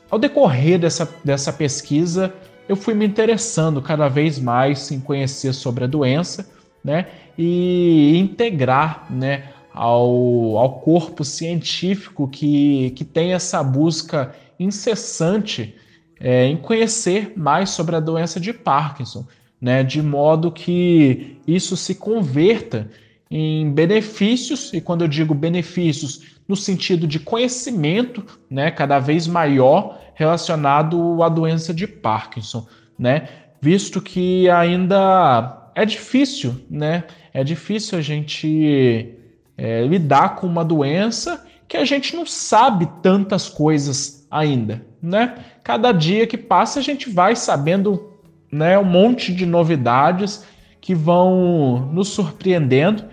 [0.08, 2.32] ao decorrer dessa, dessa pesquisa,
[2.68, 6.48] eu fui me interessando cada vez mais em conhecer sobre a doença,
[6.84, 15.74] né, e integrar, né, ao, ao corpo científico que, que tem essa busca incessante
[16.20, 19.26] é, em conhecer mais sobre a doença de Parkinson,
[19.62, 22.90] né, de modo que isso se converta
[23.30, 29.98] em benefícios, e quando eu digo benefícios, no sentido de conhecimento né, cada vez maior
[30.14, 32.66] relacionado à doença de Parkinson,
[32.98, 33.28] né?
[33.60, 37.04] Visto que ainda é difícil, né?
[37.32, 39.14] É difícil a gente
[39.56, 45.36] é, lidar com uma doença que a gente não sabe tantas coisas ainda, né?
[45.64, 48.11] Cada dia que passa a gente vai sabendo,
[48.52, 50.44] né, um monte de novidades
[50.80, 53.04] que vão nos surpreendendo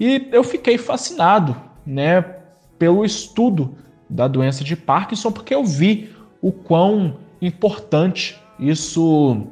[0.00, 1.56] e eu fiquei fascinado,
[1.86, 2.22] né,
[2.78, 3.76] pelo estudo
[4.10, 6.10] da doença de Parkinson porque eu vi
[6.42, 9.46] o quão importante isso,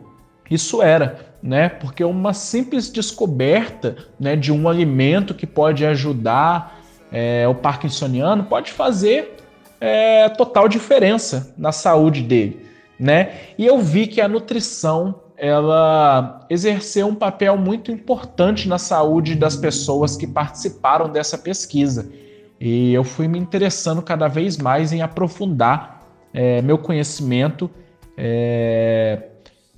[0.50, 1.68] isso era, né?
[1.68, 6.80] Porque uma simples descoberta né, de um alimento que pode ajudar
[7.12, 9.37] é, o parkinsoniano pode fazer
[9.80, 12.66] é, total diferença na saúde dele,
[12.98, 13.35] né?
[13.56, 19.57] E eu vi que a nutrição ela exerceu um papel muito importante na saúde das
[19.57, 22.11] pessoas que participaram dessa pesquisa.
[22.59, 27.70] E eu fui me interessando cada vez mais em aprofundar é, meu conhecimento
[28.16, 29.29] é,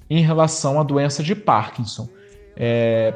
[0.09, 2.09] em relação à doença de Parkinson.
[2.57, 3.12] É,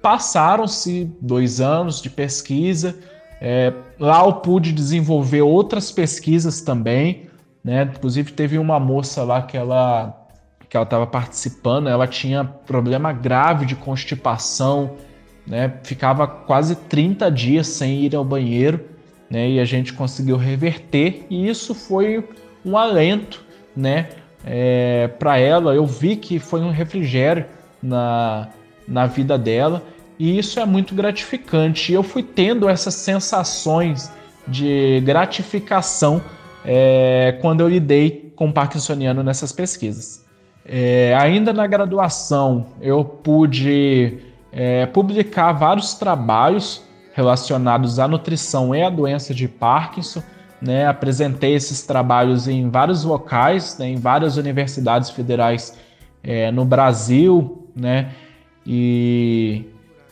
[0.00, 2.98] Passaram-se dois anos de pesquisa,
[3.40, 7.30] é, lá eu pude desenvolver outras pesquisas também,
[7.62, 7.84] né?
[7.84, 10.21] Inclusive teve uma moça lá que ela
[10.72, 14.96] que ela estava participando, ela tinha problema grave de constipação,
[15.46, 15.70] né?
[15.82, 18.80] Ficava quase 30 dias sem ir ao banheiro,
[19.28, 19.50] né?
[19.50, 22.26] E a gente conseguiu reverter, e isso foi
[22.64, 23.44] um alento,
[23.76, 24.08] né?
[24.46, 27.44] É, para ela, eu vi que foi um refrigério
[27.82, 28.48] na,
[28.88, 29.82] na vida dela
[30.18, 31.92] e isso é muito gratificante.
[31.92, 34.10] Eu fui tendo essas sensações
[34.48, 36.22] de gratificação
[36.64, 40.21] é, quando eu lidei com parkinsoniano nessas pesquisas.
[40.64, 44.18] É, ainda na graduação, eu pude
[44.52, 46.82] é, publicar vários trabalhos
[47.14, 50.22] relacionados à nutrição e à doença de Parkinson.
[50.60, 50.86] Né?
[50.86, 53.88] Apresentei esses trabalhos em vários locais, né?
[53.88, 55.76] em várias universidades federais
[56.22, 58.12] é, no Brasil, né?
[58.64, 59.64] E,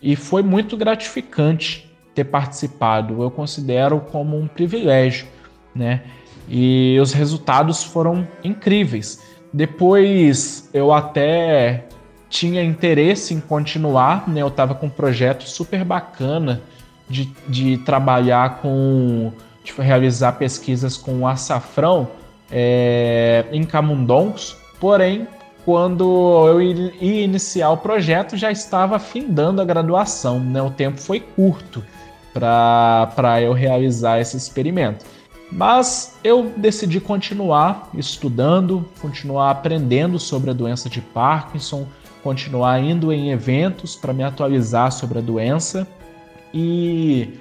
[0.02, 3.22] e foi muito gratificante ter participado.
[3.22, 5.26] Eu considero como um privilégio,
[5.72, 6.02] né?
[6.48, 9.29] E os resultados foram incríveis.
[9.52, 11.84] Depois eu até
[12.28, 14.40] tinha interesse em continuar, né?
[14.40, 16.62] Eu estava com um projeto super bacana
[17.08, 19.32] de, de trabalhar com,
[19.64, 22.08] de realizar pesquisas com açafrão
[22.50, 25.26] é, em camundongos, porém
[25.64, 30.62] quando eu ia iniciar o projeto já estava findando a graduação, né?
[30.62, 31.84] O tempo foi curto
[32.32, 35.04] para eu realizar esse experimento.
[35.52, 41.86] Mas eu decidi continuar estudando, continuar aprendendo sobre a doença de Parkinson,
[42.22, 45.86] continuar indo em eventos para me atualizar sobre a doença.
[46.54, 47.34] E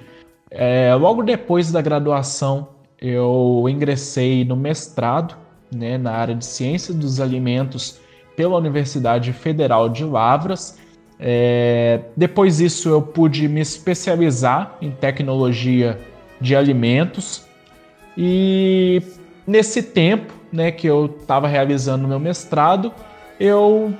[0.50, 2.68] é, logo depois da graduação,
[3.00, 5.36] eu ingressei no mestrado
[5.72, 8.00] né, na área de ciência dos alimentos
[8.34, 10.78] pela Universidade Federal de Lavras.
[11.18, 16.00] É, depois disso, eu pude me especializar em tecnologia
[16.40, 17.48] de alimentos
[18.16, 19.02] e
[19.46, 22.92] nesse tempo, né, que eu estava realizando meu mestrado,
[23.38, 23.94] eu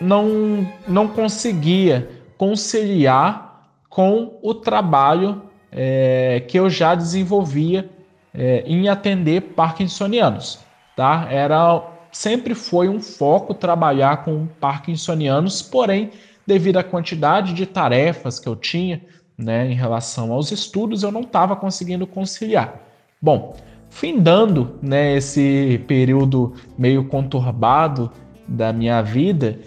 [0.00, 7.88] não não conseguia conciliar com o trabalho é, que eu já desenvolvia
[8.32, 10.58] é, em atender parkinsonianos,
[10.96, 11.26] tá?
[11.30, 16.10] Era sempre foi um foco trabalhar com parkinsonianos, porém,
[16.46, 19.00] devido à quantidade de tarefas que eu tinha
[19.36, 22.80] né, em relação aos estudos, eu não estava conseguindo conciliar.
[23.24, 23.56] Bom,
[23.88, 28.12] findando né, esse período meio conturbado
[28.46, 29.58] da minha vida,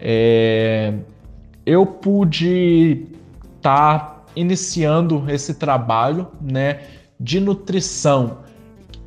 [0.00, 0.94] é,
[1.64, 3.06] eu pude
[3.56, 6.80] estar tá iniciando esse trabalho né,
[7.20, 8.38] de nutrição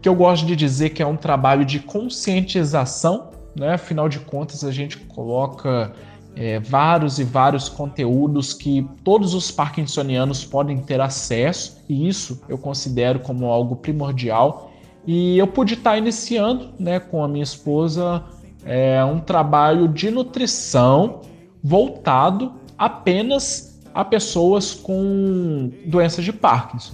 [0.02, 3.74] que eu gosto de dizer que é um trabalho de conscientização, né?
[3.74, 5.92] Afinal de contas, a gente coloca
[6.40, 12.58] é, vários e vários conteúdos que todos os parkinsonianos podem ter acesso, e isso eu
[12.58, 14.72] considero como algo primordial.
[15.06, 18.24] E eu pude estar iniciando né, com a minha esposa
[18.64, 21.22] é, um trabalho de nutrição
[21.64, 26.94] voltado apenas a pessoas com doenças de Parkinson,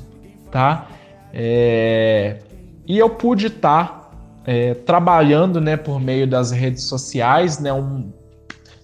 [0.50, 0.88] tá?
[1.34, 2.40] É,
[2.88, 4.12] e eu pude estar
[4.46, 8.10] é, trabalhando né, por meio das redes sociais, né, um,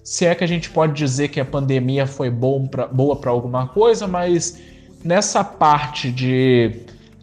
[0.10, 3.30] se é que a gente pode dizer que a pandemia foi bom pra, boa para
[3.30, 4.60] alguma coisa, mas
[5.04, 6.78] nessa parte de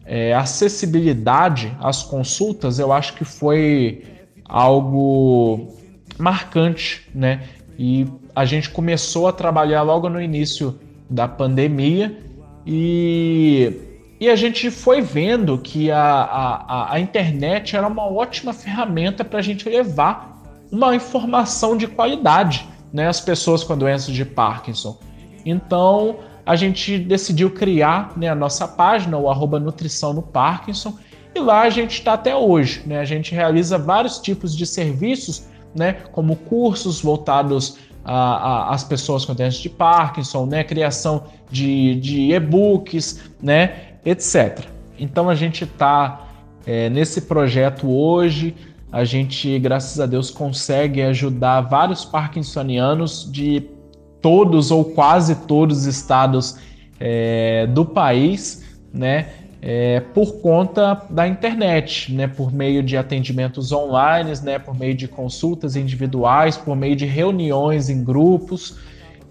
[0.05, 4.05] é, acessibilidade às consultas, eu acho que foi
[4.45, 5.75] algo
[6.17, 7.43] marcante, né?
[7.77, 10.79] E a gente começou a trabalhar logo no início
[11.11, 12.17] da pandemia
[12.65, 13.73] e
[14.21, 19.41] e a gente foi vendo que a, a, a internet era uma ótima ferramenta para
[19.41, 24.99] a gente levar uma informação de qualidade né, às pessoas com doenças de Parkinson.
[25.45, 30.97] Então a gente decidiu criar né, a nossa página, o arroba Nutrição no Parkinson,
[31.35, 32.83] e lá a gente está até hoje.
[32.87, 32.99] Né?
[32.99, 35.45] A gente realiza vários tipos de serviços,
[35.75, 43.21] né, como cursos voltados às pessoas com doenças de Parkinson, né, criação de, de e-books,
[43.43, 44.61] né, etc.
[44.99, 46.27] Então a gente está
[46.65, 48.55] é, nesse projeto hoje.
[48.91, 53.69] A gente, graças a Deus, consegue ajudar vários parkinsonianos de
[54.23, 56.59] todos ou quase todos os estados
[56.99, 59.29] é, do país, né?
[59.61, 65.09] É, por conta da internet, né, por meio de atendimentos online, né, por meio de
[65.09, 68.77] consultas individuais, por meio de reuniões em grupos,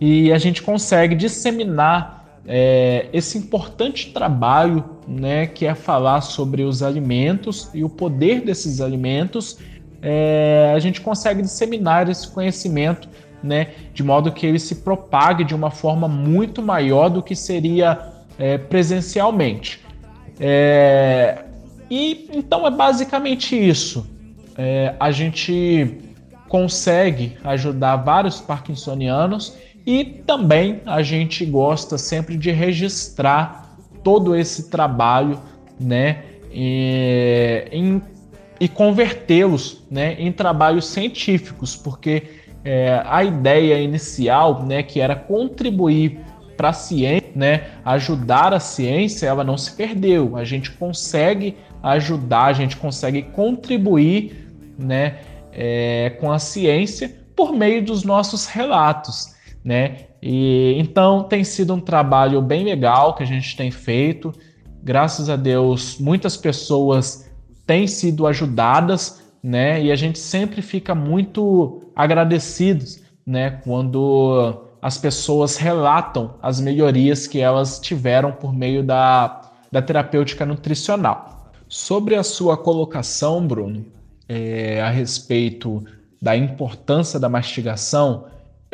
[0.02, 6.84] e a gente consegue disseminar é, esse importante trabalho, né, que é falar sobre os
[6.84, 9.58] alimentos e o poder desses alimentos,
[10.02, 13.10] é, a gente consegue disseminar esse conhecimento,
[13.42, 18.14] né, de modo que ele se propague de uma forma muito maior do que seria
[18.38, 19.84] é, presencialmente.
[20.40, 21.46] É,
[21.90, 24.06] e então é basicamente isso.
[24.58, 25.98] É, a gente
[26.48, 35.40] consegue ajudar vários parkinsonianos e também a gente gosta sempre de registrar todo esse trabalho,
[35.80, 38.02] né, e, em,
[38.60, 42.24] e convertê-los, né, em trabalhos científicos, porque
[42.64, 46.20] é, a ideia inicial, né, que era contribuir
[46.58, 50.38] para a ciência, né, ajudar a ciência, ela não se perdeu.
[50.38, 55.18] A gente consegue ajudar, a gente consegue contribuir, né,
[55.52, 59.35] é, com a ciência por meio dos nossos relatos,
[59.66, 60.02] né?
[60.22, 64.32] E então tem sido um trabalho bem legal que a gente tem feito.
[64.84, 67.28] Graças a Deus, muitas pessoas
[67.66, 69.84] têm sido ajudadas, né?
[69.84, 77.40] E a gente sempre fica muito agradecidos, né, quando as pessoas relatam as melhorias que
[77.40, 79.42] elas tiveram por meio da,
[79.72, 81.52] da terapêutica nutricional.
[81.68, 83.84] Sobre a sua colocação, Bruno,
[84.30, 85.84] é, a respeito
[86.22, 88.26] da importância da mastigação,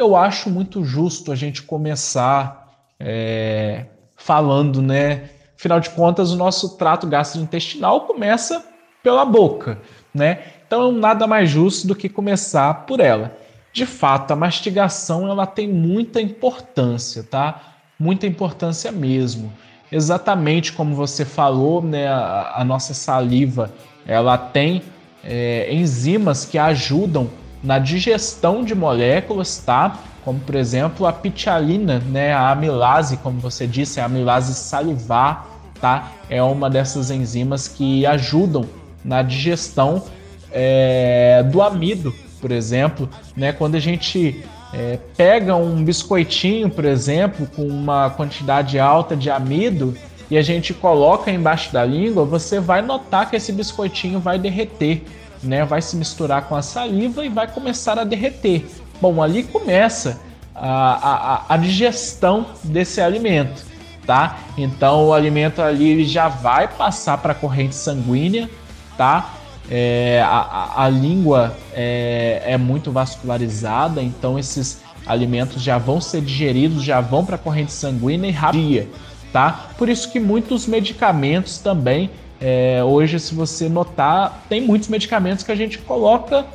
[0.02, 3.86] eu acho muito justo a gente começar é,
[4.16, 5.30] falando, né?
[5.58, 8.66] Afinal de contas, o nosso trato gastrointestinal começa
[9.04, 9.80] pela boca,
[10.14, 10.40] né?
[10.66, 13.38] Então, nada mais justo do que começar por ela
[13.74, 17.62] de fato, a mastigação ela tem muita importância, tá?
[17.98, 19.52] Muita importância mesmo.
[19.92, 22.08] Exatamente como você falou, né?
[22.08, 23.72] A, a nossa saliva
[24.06, 24.82] ela tem
[25.24, 27.30] é, enzimas que ajudam
[27.64, 30.00] na digestão de moléculas, tá?
[30.24, 32.34] Como por exemplo a pitialina, né?
[32.34, 35.48] A amilase, como você disse, a amilase salivar,
[35.80, 36.12] tá?
[36.30, 38.66] É uma dessas enzimas que ajudam
[39.04, 40.04] na digestão
[40.52, 43.52] é, do amido, por exemplo, né?
[43.52, 44.44] Quando a gente
[44.74, 49.96] é, pega um biscoitinho, por exemplo, com uma quantidade alta de amido
[50.30, 55.04] e a gente coloca embaixo da língua, você vai notar que esse biscoitinho vai derreter,
[55.44, 55.66] né?
[55.66, 58.66] Vai se misturar com a saliva e vai começar a derreter.
[59.02, 60.20] Bom, ali começa
[60.56, 63.64] a, a, a digestão desse alimento,
[64.06, 64.38] tá?
[64.58, 68.50] Então o alimento ali já vai passar para a corrente sanguínea,
[68.98, 69.34] tá?
[69.70, 76.84] É, a, a, língua é, é, muito vascularizada, então esses alimentos já vão ser digeridos,
[76.84, 78.88] já vão para a corrente sanguínea e rápida,
[79.32, 79.70] tá?
[79.78, 82.10] Por isso que muitos medicamentos também,
[82.42, 86.46] é, hoje se você notar, tem muitos medicamentos que a gente coloca,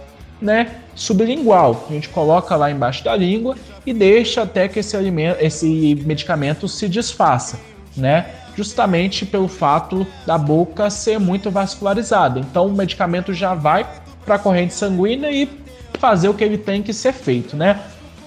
[0.43, 3.57] né, sublingual, a gente coloca lá embaixo da língua
[3.87, 7.59] e deixa até que esse alimento, esse medicamento se desfaça,
[7.97, 8.26] né?
[8.57, 12.41] justamente pelo fato da boca ser muito vascularizada.
[12.41, 13.87] Então o medicamento já vai
[14.24, 15.49] para a corrente sanguínea e
[15.99, 17.78] fazer o que ele tem que ser feito, né?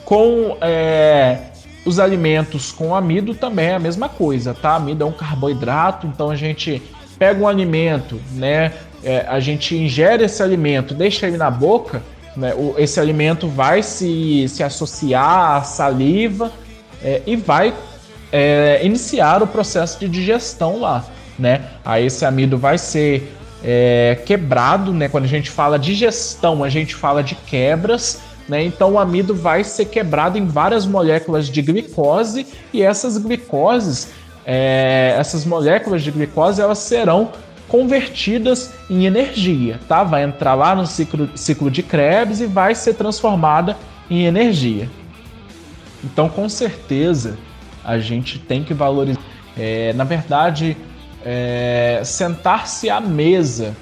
[0.06, 1.40] Com é,
[1.86, 4.76] os alimentos com amido também é a mesma coisa, tá?
[4.76, 6.82] Amido é um carboidrato, então a gente
[7.20, 8.72] pega um alimento, né?
[9.04, 12.02] É, a gente ingere esse alimento, deixa ele na boca,
[12.36, 12.54] né?
[12.56, 16.52] O, esse alimento vai se, se associar à saliva
[17.04, 17.74] é, e vai
[18.32, 21.06] é, iniciar o processo de digestão lá,
[21.38, 21.62] né?
[21.84, 25.10] Aí esse amido vai ser é, quebrado, né?
[25.10, 28.64] Quando a gente fala digestão, a gente fala de quebras, né?
[28.64, 34.10] Então o amido vai ser quebrado em várias moléculas de glicose e essas glicoses,
[34.52, 37.32] é, essas moléculas de glicose, elas serão
[37.68, 40.04] convertidas em energia, tá?
[40.04, 43.78] Vai entrar lá no ciclo, ciclo de Krebs e vai ser transformada
[44.10, 44.90] em energia.
[46.04, 47.38] Então, com certeza,
[47.86, 49.22] a gente tem que valorizar.
[49.56, 50.76] É, na verdade,
[51.24, 53.78] é, sentar-se à mesa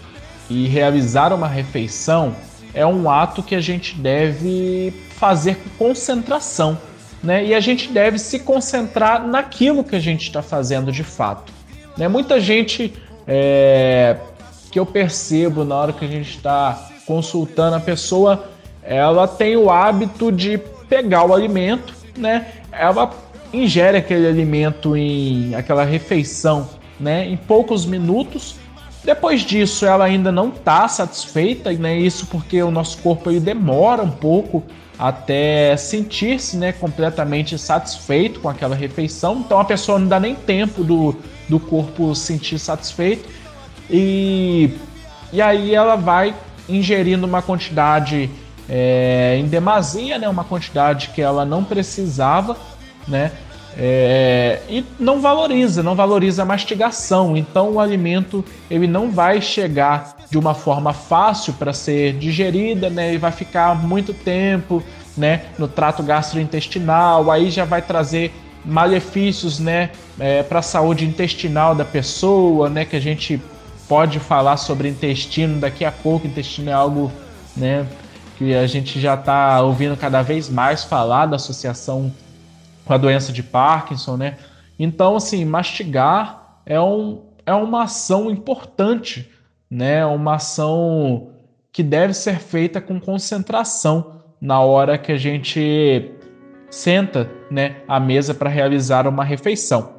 [0.50, 2.36] e realizar uma refeição
[2.74, 6.78] é um ato que a gente deve fazer com concentração,
[7.28, 7.46] né?
[7.46, 11.52] E a gente deve se concentrar naquilo que a gente está fazendo de fato.
[11.98, 12.08] Né?
[12.08, 12.94] Muita gente
[13.28, 14.16] é,
[14.72, 18.46] que eu percebo na hora que a gente está consultando a pessoa,
[18.82, 20.58] ela tem o hábito de
[20.88, 22.48] pegar o alimento, né?
[22.72, 23.12] Ela
[23.52, 28.56] ingere aquele alimento em aquela refeição, né, em poucos minutos.
[29.04, 31.98] Depois disso, ela ainda não está satisfeita, né?
[31.98, 34.64] Isso porque o nosso corpo ele demora um pouco
[34.98, 39.38] até sentir-se, né, completamente satisfeito com aquela refeição.
[39.38, 41.16] Então a pessoa não dá nem tempo do,
[41.48, 43.30] do corpo sentir satisfeito
[43.90, 44.72] e
[45.32, 46.34] e aí ela vai
[46.70, 48.30] ingerindo uma quantidade
[48.70, 52.56] é, em demasia, né, uma quantidade que ela não precisava
[53.08, 53.32] né?
[53.80, 57.38] É, e não valoriza, não valoriza a mastigação.
[57.38, 63.14] Então o alimento ele não vai chegar de uma forma fácil para ser digerida, né?
[63.14, 64.84] E vai ficar muito tempo,
[65.16, 65.46] né?
[65.58, 67.32] No trato gastrointestinal.
[67.32, 68.34] Aí já vai trazer
[68.66, 69.92] malefícios, né?
[70.20, 72.84] É, para a saúde intestinal da pessoa, né?
[72.84, 73.42] Que a gente
[73.88, 76.28] pode falar sobre intestino daqui a pouco.
[76.28, 77.12] Intestino é algo,
[77.56, 77.86] né?
[78.38, 82.14] Que a gente já está ouvindo cada vez mais falar da associação
[82.86, 84.38] com a doença de Parkinson, né?
[84.80, 89.30] Então, assim, mastigar é, um, é uma ação importante,
[89.70, 90.06] né?
[90.06, 91.30] Uma ação
[91.72, 96.12] que deve ser feita com concentração na hora que a gente
[96.70, 99.94] senta né, à mesa para realizar uma refeição.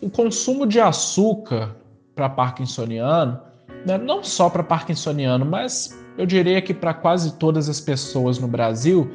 [0.00, 1.74] O consumo de açúcar
[2.14, 3.40] para parkinsoniano,
[3.86, 8.48] né, não só para parkinsoniano, mas eu diria que para quase todas as pessoas no
[8.48, 9.10] Brasil,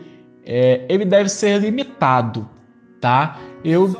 [0.46, 2.50] é, ele deve ser limitado,
[3.00, 3.38] tá?
[3.64, 3.96] Eu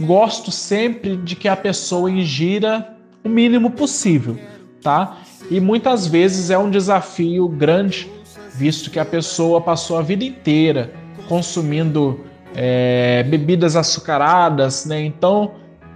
[0.00, 4.36] gosto sempre de que a pessoa ingira o mínimo possível,
[4.84, 5.16] tá?
[5.50, 8.08] E muitas vezes é um desafio grande,
[8.54, 10.92] visto que a pessoa passou a vida inteira
[11.26, 12.20] consumindo
[12.54, 15.00] é, bebidas açucaradas, né?
[15.00, 15.52] Então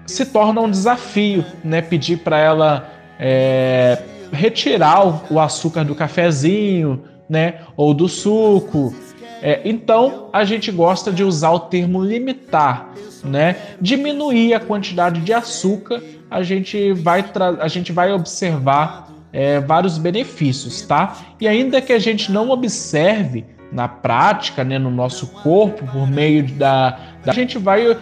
[0.07, 1.82] se torna um desafio, né?
[1.82, 7.61] Pedir para ela é, retirar o açúcar do cafezinho, né?
[7.76, 8.95] Ou do suco.
[9.41, 13.57] É, então a gente gosta de usar o termo limitar, né?
[13.80, 17.24] Diminuir a quantidade de açúcar, a gente vai,
[17.61, 21.16] a gente vai observar é, vários benefícios, tá?
[21.41, 26.47] E ainda que a gente não observe na prática, né, no nosso corpo, por meio
[26.55, 26.91] da.
[27.24, 27.97] da a gente vai é,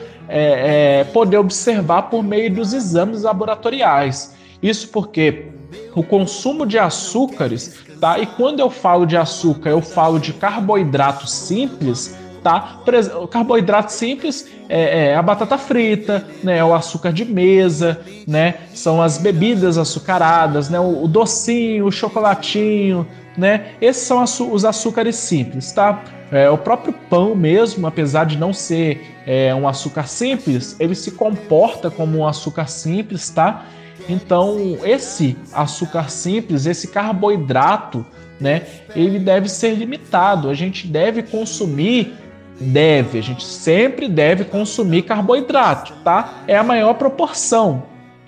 [1.01, 4.35] é, poder observar por meio dos exames laboratoriais.
[4.63, 5.47] Isso porque
[5.95, 8.19] o consumo de açúcares, tá?
[8.19, 12.17] E quando eu falo de açúcar, eu falo de carboidrato simples,
[12.47, 12.81] tá?
[13.21, 16.63] O carboidrato simples é, é, a batata frita, né?
[16.63, 18.55] O açúcar de mesa, né?
[18.73, 20.79] São as bebidas açucaradas, né?
[20.79, 23.05] O, o docinho, o chocolatinho,
[23.37, 23.73] né?
[23.81, 24.23] Esses são
[24.53, 26.05] os açúcares simples, tá?
[26.31, 31.11] É, o próprio pão mesmo, apesar de não ser é, um açúcar simples, ele se
[31.11, 33.65] comporta como um açúcar simples, tá?
[34.09, 38.07] Então, esse açúcar simples, esse carboidrato,
[38.39, 38.63] né,
[38.95, 40.49] ele deve ser limitado.
[40.49, 42.15] A gente deve consumir,
[42.61, 46.43] deve, a gente sempre deve consumir carboidrato, tá?
[46.47, 47.83] É a maior proporção,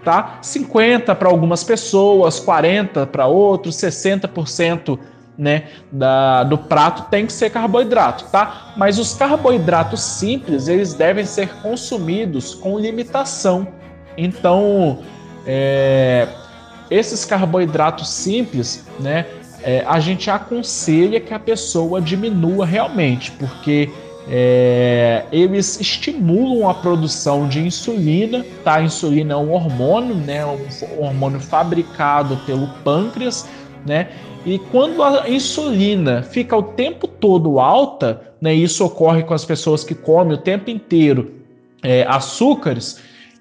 [0.05, 0.39] tá?
[0.43, 4.99] 50 para algumas pessoas, 40 para outros, 60%
[5.39, 8.73] né, da, do prato tem que ser carboidrato, tá?
[8.77, 13.69] Mas os carboidratos simples, eles devem ser consumidos com limitação.
[14.17, 14.99] Então,
[15.47, 16.27] é,
[16.91, 19.27] esses carboidratos simples, né,
[19.63, 23.91] é, a gente aconselha que a pessoa diminua realmente, porque
[24.31, 28.77] é, eles estimulam a produção de insulina, tá?
[28.77, 30.45] A insulina é um hormônio, né?
[30.45, 33.49] Um hormônio fabricado pelo pâncreas,
[33.87, 34.09] né?
[34.45, 38.53] E quando a insulina fica o tempo todo alta, né?
[38.55, 41.35] Isso ocorre com as pessoas que comem o tempo inteiro
[41.83, 43.01] é, açúcares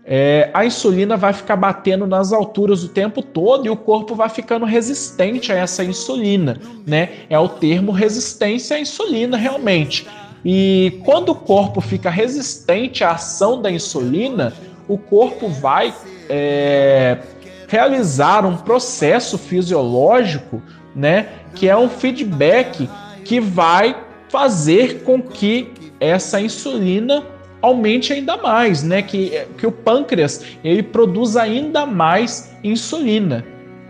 [0.09, 4.29] é, a insulina vai ficar batendo nas alturas o tempo todo e o corpo vai
[4.29, 7.09] ficando resistente a essa insulina, né?
[7.29, 10.07] É o termo resistência à insulina realmente.
[10.49, 14.53] E quando o corpo fica resistente à ação da insulina,
[14.87, 15.93] o corpo vai
[16.29, 17.17] é,
[17.67, 20.61] realizar um processo fisiológico,
[20.95, 21.27] né?
[21.53, 22.89] Que é um feedback
[23.25, 23.93] que vai
[24.29, 25.69] fazer com que
[25.99, 27.25] essa insulina
[27.61, 29.01] aumente ainda mais, né?
[29.01, 33.43] Que, que o pâncreas ele produz ainda mais insulina,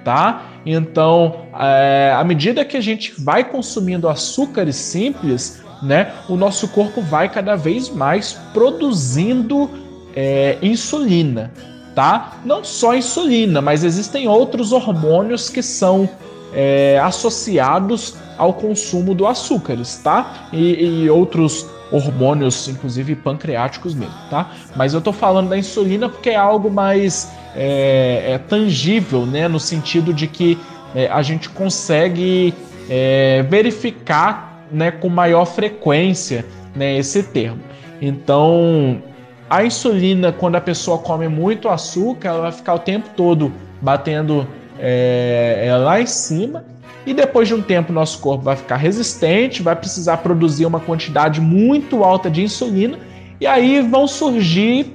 [0.03, 0.53] tá?
[0.65, 6.13] Então, é, à medida que a gente vai consumindo açúcares simples, né?
[6.27, 9.69] O nosso corpo vai cada vez mais produzindo
[10.15, 11.51] é, insulina,
[11.93, 12.37] tá?
[12.43, 16.09] Não só insulina, mas existem outros hormônios que são
[16.53, 20.49] é, associados ao consumo do açúcares, tá?
[20.51, 24.51] E, e outros hormônios, inclusive pancreáticos mesmo, tá?
[24.75, 29.47] Mas eu tô falando da insulina porque é algo mais é, é tangível, né?
[29.47, 30.57] No sentido de que
[30.95, 32.53] é, a gente consegue
[32.89, 36.45] é, verificar, né, com maior frequência,
[36.75, 37.59] né, esse termo.
[38.01, 39.01] Então,
[39.49, 43.51] a insulina, quando a pessoa come muito açúcar, ela vai ficar o tempo todo
[43.81, 44.47] batendo
[44.79, 46.65] é, é lá em cima
[47.05, 51.39] e depois de um tempo nosso corpo vai ficar resistente, vai precisar produzir uma quantidade
[51.39, 52.99] muito alta de insulina
[53.39, 54.93] e aí vão surgir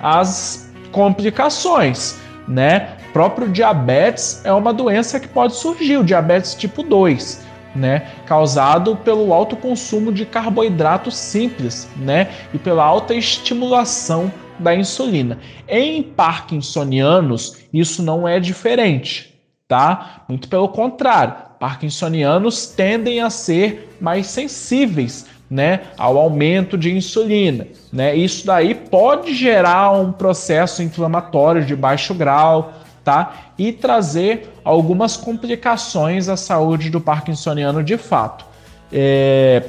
[0.00, 2.16] as complicações,
[2.46, 2.90] né?
[3.08, 7.43] O próprio diabetes é uma doença que pode surgir, o diabetes tipo 2,
[7.74, 8.08] né?
[8.26, 12.30] Causado pelo alto consumo de carboidratos simples, né?
[12.52, 15.38] E pela alta estimulação da insulina.
[15.68, 19.34] Em parkinsonianos, isso não é diferente,
[19.66, 20.24] tá?
[20.28, 27.66] Muito pelo contrário parkinsonianos tendem a ser mais sensíveis né, ao aumento de insulina.
[27.90, 28.14] Né?
[28.14, 32.70] Isso daí pode gerar um processo inflamatório de baixo grau
[33.04, 33.52] tá?
[33.58, 38.44] e trazer algumas complicações à saúde do parkinsoniano de fato.
[38.90, 39.62] É...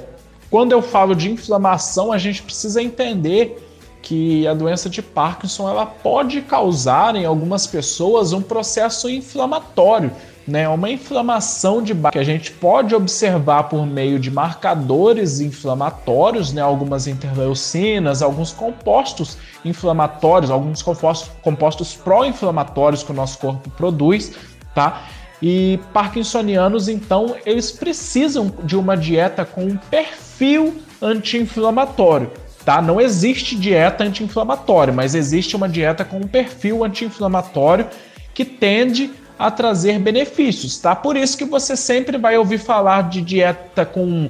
[0.50, 3.62] Quando eu falo de inflamação, a gente precisa entender
[4.02, 10.12] que a doença de Parkinson ela pode causar em algumas pessoas um processo inflamatório
[10.48, 16.54] né, uma inflamação de base que a gente pode observar por meio de marcadores inflamatórios,
[16.54, 24.34] né, algumas interleucinas, alguns compostos inflamatórios, alguns compostos, compostos pró-inflamatórios que o nosso corpo produz,
[24.74, 25.08] tá?
[25.42, 32.32] E parkinsonianos, então, eles precisam de uma dieta com um perfil anti-inflamatório.
[32.64, 32.82] Tá?
[32.82, 37.88] Não existe dieta anti-inflamatória, mas existe uma dieta com um perfil anti-inflamatório
[38.34, 40.96] que tende a trazer benefícios, tá?
[40.96, 44.30] Por isso que você sempre vai ouvir falar de dieta com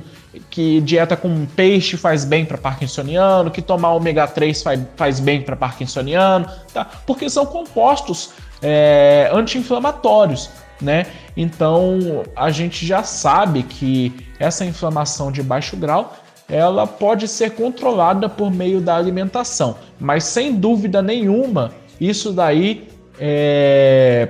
[0.49, 5.41] que dieta com peixe faz bem para parkinsoniano, que tomar ômega 3 faz, faz bem
[5.41, 6.85] para parkinsoniano, tá?
[7.05, 8.31] Porque são compostos
[8.61, 10.49] é, anti-inflamatórios,
[10.81, 11.05] né?
[11.37, 16.15] Então a gente já sabe que essa inflamação de baixo grau
[16.47, 22.87] ela pode ser controlada por meio da alimentação, mas sem dúvida nenhuma isso daí
[23.19, 24.29] é,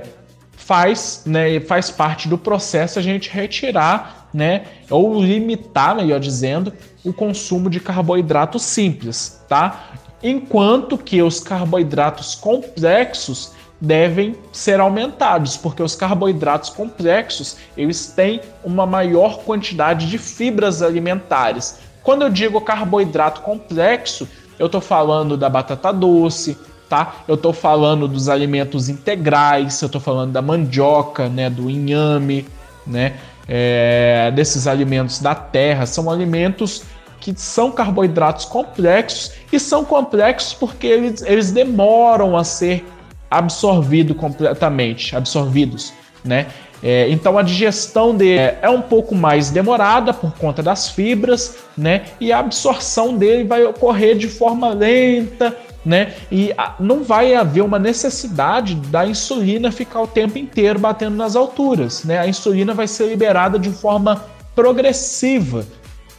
[0.65, 7.13] faz, né, faz parte do processo a gente retirar, né, ou limitar, melhor dizendo, o
[7.13, 9.91] consumo de carboidratos simples, tá?
[10.23, 18.87] Enquanto que os carboidratos complexos devem ser aumentados, porque os carboidratos complexos, eles têm uma
[18.87, 21.77] maior quantidade de fibras alimentares.
[22.01, 26.57] Quando eu digo carboidrato complexo, eu estou falando da batata doce,
[26.89, 27.15] tá?
[27.27, 32.45] Eu estou falando dos alimentos integrais, eu estou falando da mandioca, né, do inhame,
[32.85, 33.13] né,
[33.47, 36.83] é, desses alimentos da terra, são alimentos
[37.19, 42.85] que são carboidratos complexos e são complexos porque eles, eles demoram a ser
[43.29, 45.91] absorvidos completamente, absorvidos,
[46.23, 46.47] né?
[46.83, 52.03] É, então a digestão dele é um pouco mais demorada por conta das fibras, né?
[52.19, 56.15] E a absorção dele vai ocorrer de forma lenta, né?
[56.31, 62.03] E não vai haver uma necessidade da insulina ficar o tempo inteiro batendo nas alturas,
[62.03, 62.17] né?
[62.17, 64.25] A insulina vai ser liberada de forma
[64.55, 65.65] progressiva.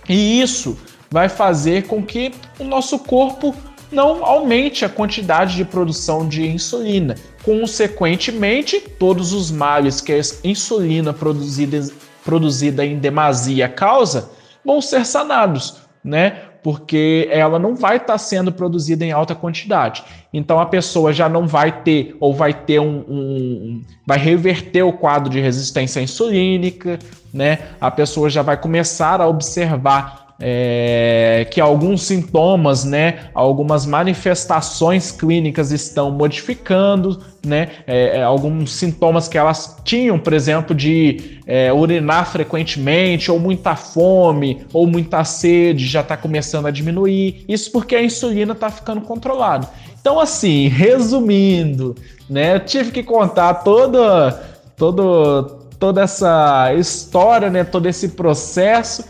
[0.08, 0.78] E isso
[1.10, 3.54] vai fazer com que o nosso corpo
[3.90, 7.14] não aumente a quantidade de produção de insulina.
[7.42, 11.88] Consequentemente, todos os males que a insulina produzida,
[12.24, 14.30] produzida em demasia causa
[14.64, 16.42] vão ser sanados, né?
[16.66, 20.02] Porque ela não vai estar tá sendo produzida em alta quantidade.
[20.34, 24.92] Então a pessoa já não vai ter, ou vai ter um, um, vai reverter o
[24.92, 26.98] quadro de resistência insulínica,
[27.32, 27.60] né?
[27.80, 35.72] A pessoa já vai começar a observar é, que alguns sintomas, né, algumas manifestações clínicas
[35.72, 42.30] estão modificando, né, é, é, alguns sintomas que elas tinham, por exemplo, de é, urinar
[42.30, 47.45] frequentemente, ou muita fome, ou muita sede, já está começando a diminuir.
[47.49, 49.68] Isso porque a insulina está ficando controlada.
[49.99, 51.97] Então, assim, resumindo,
[52.28, 54.32] né, tive que contar toda,
[54.76, 59.05] todo, toda essa história, né, todo esse processo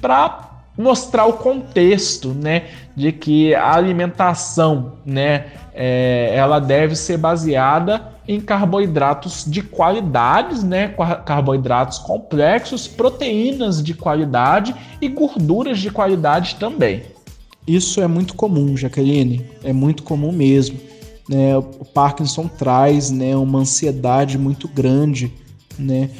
[0.00, 2.64] para mostrar o contexto, né,
[2.96, 10.94] de que a alimentação, né, é, ela deve ser baseada em carboidratos de qualidades, né,
[11.24, 17.02] carboidratos complexos, proteínas de qualidade e gorduras de qualidade também.
[17.66, 20.78] Isso é muito comum, Jaqueline, é muito comum mesmo.
[21.28, 21.56] Né?
[21.56, 25.32] O Parkinson traz, né, uma ansiedade muito grande,
[25.78, 26.10] né,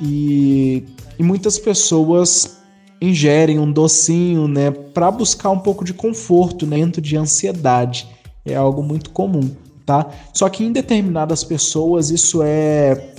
[0.00, 0.84] e,
[1.18, 2.61] e muitas pessoas
[3.02, 8.06] ingerem um docinho, né, para buscar um pouco de conforto né, dentro de ansiedade.
[8.44, 9.50] É algo muito comum,
[9.84, 10.08] tá?
[10.32, 13.10] Só que em determinadas pessoas isso é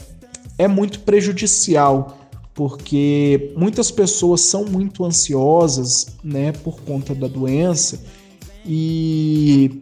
[0.57, 2.17] é muito prejudicial,
[2.53, 7.99] porque muitas pessoas são muito ansiosas, né, por conta da doença
[8.65, 9.81] e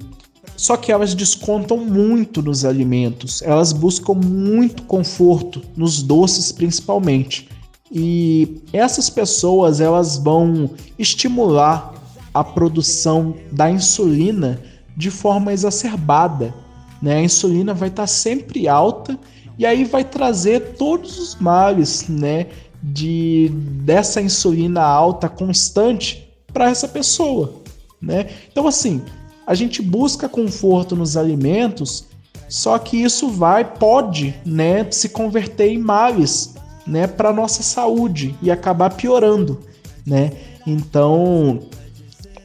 [0.55, 7.50] só que elas descontam muito nos alimentos, elas buscam muito conforto nos doces principalmente.
[7.91, 11.93] E essas pessoas elas vão estimular
[12.33, 14.61] a produção da insulina
[14.95, 16.53] de forma exacerbada.
[17.01, 17.17] Né?
[17.17, 19.19] A insulina vai estar sempre alta
[19.57, 22.47] e aí vai trazer todos os males né,
[22.81, 23.51] de,
[23.83, 27.61] dessa insulina alta constante para essa pessoa.
[28.01, 28.29] Né?
[28.49, 29.01] Então, assim,
[29.45, 32.05] a gente busca conforto nos alimentos,
[32.47, 36.55] só que isso vai, pode né, se converter em males
[36.91, 39.61] né, para nossa saúde e acabar piorando,
[40.05, 40.33] né?
[40.67, 41.61] Então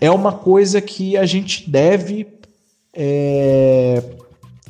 [0.01, 2.29] é uma coisa que a gente deve
[2.95, 4.01] é,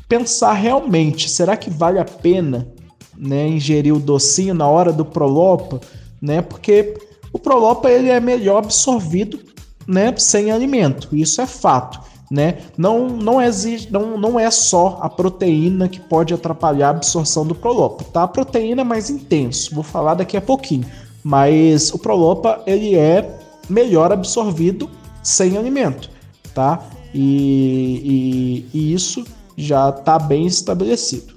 [0.09, 1.29] pensar realmente.
[1.29, 2.67] Será que vale a pena,
[3.15, 5.79] né, ingerir o docinho na hora do Prolopa,
[6.23, 6.41] né?
[6.41, 6.95] Porque
[7.31, 9.39] o Prolopa ele é melhor absorvido,
[9.87, 11.15] né, sem alimento.
[11.15, 12.01] Isso é fato.
[12.31, 12.59] Né?
[12.77, 17.55] Não, não, exige, não, não é só a proteína que pode atrapalhar a absorção do
[17.55, 18.25] Prolopa, tá?
[18.25, 20.87] A proteína é mais intenso, vou falar daqui a pouquinho.
[21.23, 24.89] Mas o Prolopa, ele é melhor absorvido
[25.23, 26.11] sem alimento,
[26.55, 26.89] tá?
[27.15, 29.25] E, e, e isso
[29.57, 31.35] já está bem estabelecido.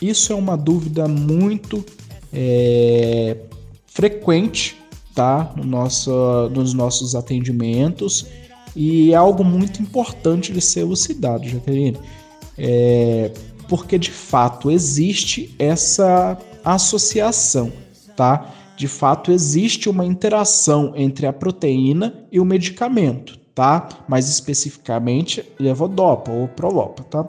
[0.00, 1.84] Isso é uma dúvida muito
[2.32, 3.36] é,
[3.86, 4.82] frequente
[5.14, 5.52] tá?
[5.56, 6.10] no nosso,
[6.54, 8.26] nos nossos atendimentos
[8.74, 11.98] e é algo muito importante de ser elucidado, Jaqueline,
[12.56, 13.32] é,
[13.68, 17.72] porque de fato existe essa associação,
[18.16, 18.50] tá?
[18.76, 23.88] De fato existe uma interação entre a proteína e o medicamento, tá?
[24.08, 27.26] Mais especificamente levodopa ou prolopa, tá?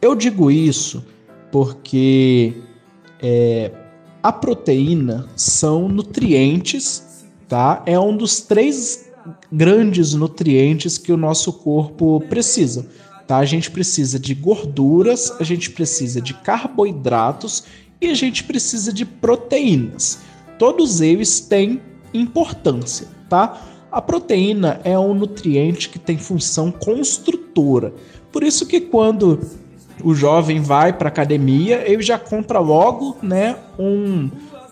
[0.00, 1.04] Eu digo isso
[1.50, 2.54] porque
[3.22, 3.70] é,
[4.22, 7.82] a proteína são nutrientes, tá?
[7.84, 9.09] É um dos três
[9.50, 12.86] grandes nutrientes que o nosso corpo precisa.
[13.26, 13.38] Tá?
[13.38, 17.64] A gente precisa de gorduras, a gente precisa de carboidratos
[18.00, 20.20] e a gente precisa de proteínas.
[20.58, 21.80] Todos eles têm
[22.12, 23.62] importância, tá?
[23.90, 27.92] A proteína é um nutriente que tem função construtora.
[28.30, 29.40] Por isso que quando
[30.02, 34.30] o jovem vai para academia, ele já compra logo, né, um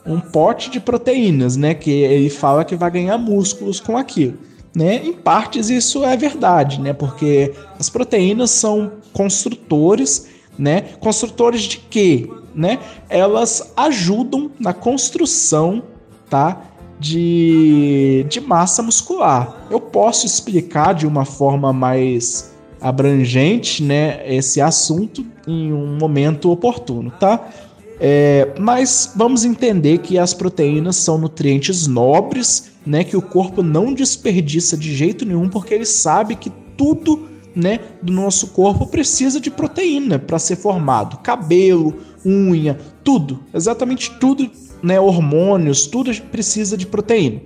[0.09, 1.75] um pote de proteínas, né?
[1.75, 4.39] Que ele fala que vai ganhar músculos com aquilo.
[4.75, 4.97] Né?
[5.05, 6.93] Em partes isso é verdade, né?
[6.93, 10.29] Porque as proteínas são construtores,
[10.59, 10.83] né?
[11.01, 12.29] Construtores de quê?
[12.55, 12.79] Né?
[13.09, 15.83] Elas ajudam na construção,
[16.29, 16.63] tá?
[17.01, 19.67] De, de massa muscular.
[19.71, 24.21] Eu posso explicar de uma forma mais abrangente, né?
[24.27, 27.49] Esse assunto em um momento oportuno, tá?
[28.01, 33.93] É, mas vamos entender que as proteínas são nutrientes nobres, né, que o corpo não
[33.93, 39.51] desperdiça de jeito nenhum, porque ele sabe que tudo né, do nosso corpo precisa de
[39.51, 41.19] proteína para ser formado.
[41.19, 44.49] Cabelo, unha, tudo, exatamente tudo,
[44.81, 47.41] né, hormônios, tudo precisa de proteína.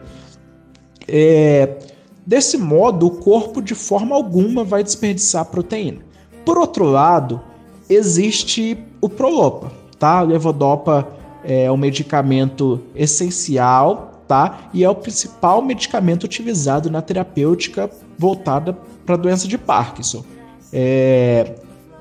[1.09, 1.78] É,
[2.26, 6.00] desse modo, o corpo de forma alguma vai desperdiçar proteína.
[6.44, 7.40] Por outro lado,
[7.88, 10.20] existe o Prolopa tá?
[10.20, 11.07] Levodopa
[11.44, 14.62] é um medicamento essencial, tá?
[14.74, 17.88] E é o principal medicamento utilizado na terapêutica
[18.18, 18.76] voltada
[19.07, 20.24] para a doença de Parkinson.
[20.72, 21.55] É...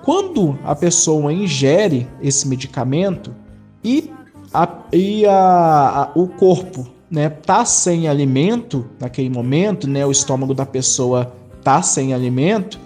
[0.04, 3.36] Quando a pessoa ingere esse medicamento
[3.84, 4.10] e,
[4.52, 10.56] a, e a, a, o corpo né, tá sem alimento naquele momento, né, o estômago
[10.56, 11.32] da pessoa
[11.64, 12.80] tá sem alimento,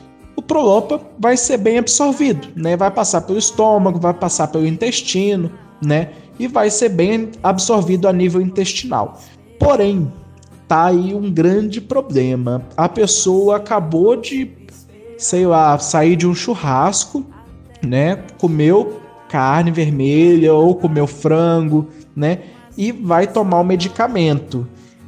[0.48, 2.78] Prolopa vai ser bem absorvido, né?
[2.78, 6.10] Vai passar pelo estômago, vai passar pelo intestino, né?
[6.40, 9.20] E vai ser bem absorvido a nível intestinal.
[9.60, 10.12] Porém,
[10.68, 12.62] tá aí um grande problema.
[12.76, 14.52] A pessoa acabou de,
[15.18, 17.26] sei lá, sair de um churrasco,
[17.82, 18.24] né?
[18.38, 22.40] Comeu carne vermelha ou comeu frango, né?
[22.78, 24.68] E vai tomar o medicamento.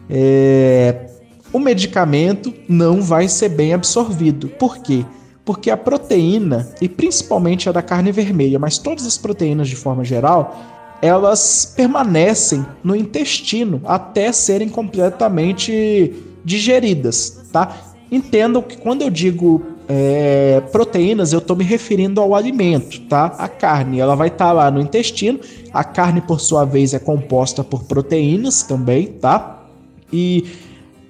[0.10, 1.08] É...
[1.52, 4.48] O medicamento não vai ser bem absorvido.
[4.50, 5.06] Por quê?
[5.48, 10.04] Porque a proteína, e principalmente a da carne vermelha, mas todas as proteínas de forma
[10.04, 10.58] geral,
[11.02, 17.78] elas permanecem no intestino até serem completamente digeridas, tá?
[18.12, 23.28] Entendam que quando eu digo é, proteínas, eu estou me referindo ao alimento, tá?
[23.38, 25.39] A carne, ela vai estar tá lá no intestino.
[25.74, 29.64] A carne, por sua vez, é composta por proteínas também, tá?
[30.12, 30.43] E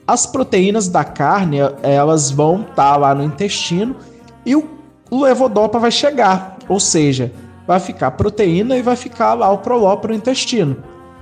[0.06, 3.96] as proteínas da carne, elas vão estar tá lá no intestino
[4.48, 4.66] e o,
[5.12, 7.34] levodopa vai chegar, ou seja,
[7.68, 10.78] vai ficar proteína e vai ficar lá o prolópio no intestino.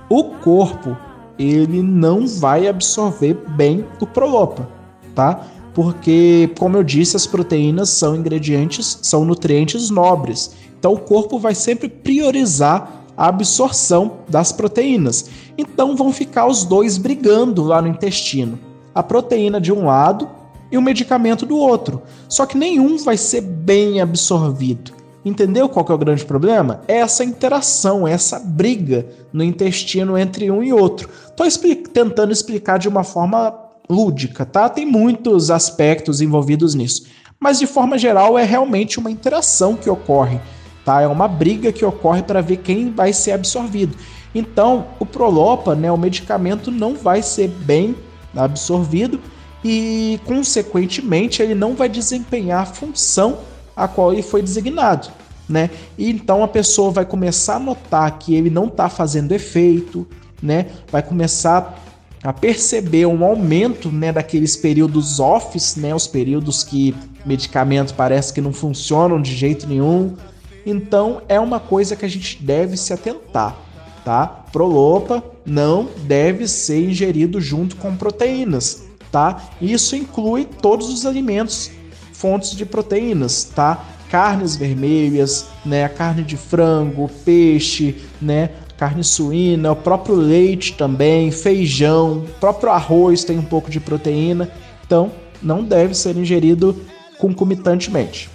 [0.08, 0.96] O corpo,
[1.36, 4.68] ele não vai absorver bem o prolopa,
[5.12, 5.40] tá?
[5.74, 10.54] Porque, como eu disse, as proteínas são ingredientes, são nutrientes nobres.
[10.78, 15.28] Então o corpo vai sempre priorizar a absorção das proteínas.
[15.58, 18.56] Então vão ficar os dois brigando lá no intestino.
[18.94, 20.28] A proteína de um lado
[20.70, 22.02] e o medicamento do outro.
[22.28, 24.92] Só que nenhum vai ser bem absorvido.
[25.24, 26.82] Entendeu qual é o grande problema?
[26.86, 31.08] É essa interação, é essa briga no intestino entre um e outro.
[31.28, 31.46] Estou
[31.92, 33.52] tentando explicar de uma forma
[33.90, 34.68] lúdica, tá?
[34.68, 37.06] Tem muitos aspectos envolvidos nisso.
[37.40, 40.40] Mas de forma geral é realmente uma interação que ocorre,
[40.84, 41.00] tá?
[41.00, 43.96] É uma briga que ocorre para ver quem vai ser absorvido.
[44.32, 47.96] Então, o Prolopa, né, o medicamento não vai ser bem
[48.34, 49.20] absorvido
[49.68, 53.38] e, consequentemente, ele não vai desempenhar a função
[53.74, 55.08] a qual ele foi designado.
[55.48, 55.70] Né?
[55.98, 60.06] E então a pessoa vai começar a notar que ele não está fazendo efeito,
[60.42, 60.66] né?
[60.90, 61.82] Vai começar
[62.22, 66.94] a perceber um aumento né, daqueles períodos offs, né, os períodos que
[67.24, 70.16] medicamentos parece que não funcionam de jeito nenhum.
[70.64, 73.56] Então é uma coisa que a gente deve se atentar,
[74.04, 74.26] tá?
[74.26, 79.50] Prolopa não deve ser ingerido junto com proteínas, tá?
[79.60, 81.70] Isso inclui todos os alimentos
[82.12, 83.84] fontes de proteínas, tá?
[84.10, 92.24] Carnes vermelhas, né, carne de frango, peixe, né, carne suína, o próprio leite também, feijão,
[92.40, 94.50] próprio arroz tem um pouco de proteína,
[94.86, 95.10] então
[95.42, 96.80] não deve ser ingerido
[97.18, 98.30] concomitantemente.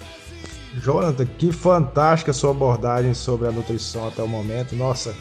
[0.74, 4.74] Jonathan, que fantástica sua abordagem sobre a nutrição até o momento.
[4.74, 5.14] Nossa,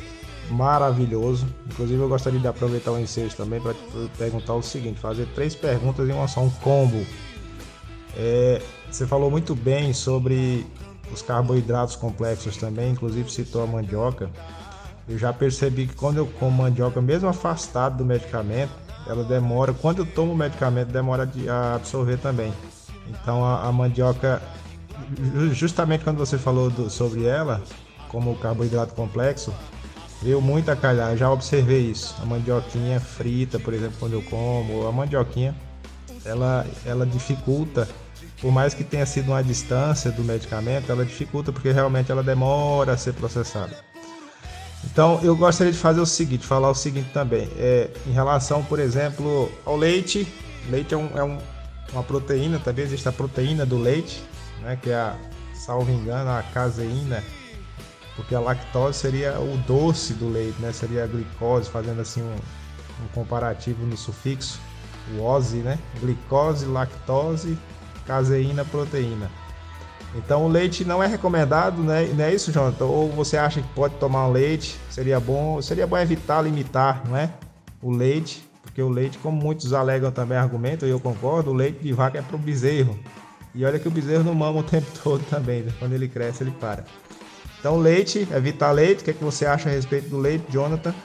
[0.51, 1.47] maravilhoso.
[1.71, 3.73] Inclusive, eu gostaria de aproveitar o ensejo também para
[4.17, 7.05] perguntar o seguinte: fazer três perguntas em uma só, um combo.
[8.15, 10.65] É, você falou muito bem sobre
[11.11, 14.29] os carboidratos complexos também, inclusive citou a mandioca.
[15.07, 18.71] Eu já percebi que quando eu como mandioca, mesmo afastado do medicamento,
[19.07, 22.53] ela demora, quando eu tomo o medicamento, demora a absorver também.
[23.07, 24.41] Então a, a mandioca,
[25.51, 27.61] justamente quando você falou do, sobre ela,
[28.07, 29.53] como carboidrato complexo,
[30.21, 31.15] veio muito a calhar.
[31.17, 32.15] Já observei isso.
[32.21, 35.55] A mandioquinha frita, por exemplo, quando eu como, a mandioquinha,
[36.25, 37.87] ela, ela dificulta
[38.41, 42.93] por mais que tenha sido uma distância do medicamento, ela dificulta porque realmente ela demora
[42.93, 43.77] a ser processada.
[44.83, 48.79] Então eu gostaria de fazer o seguinte, falar o seguinte também, é, em relação, por
[48.79, 50.27] exemplo, ao leite.
[50.69, 51.37] Leite é, um, é um,
[51.93, 54.23] uma proteína, também existe a proteína do leite,
[54.61, 55.15] né, que é a,
[55.53, 57.23] salvo engano, a caseína,
[58.21, 62.35] porque a lactose seria o doce do leite, né, seria a glicose, fazendo assim um,
[63.03, 64.59] um comparativo no sufixo,
[65.15, 67.57] o ose, né, glicose, lactose,
[68.05, 69.29] caseína, proteína.
[70.13, 72.03] Então o leite não é recomendado, né?
[72.13, 72.83] Não é isso, Jonathan?
[72.83, 74.77] Ou você acha que pode tomar um leite?
[74.89, 77.29] Seria bom, seria bom evitar, limitar, não é?
[77.81, 81.79] O leite, porque o leite, como muitos alegam também argumentam, e eu concordo, o leite
[81.79, 82.99] de vaca é para o bezerro.
[83.55, 85.71] E olha que o bezerro não mama o tempo todo também, né?
[85.79, 86.83] quando ele cresce ele para.
[87.61, 90.95] Então leite, evitar leite, o que, é que você acha a respeito do leite, Jonathan?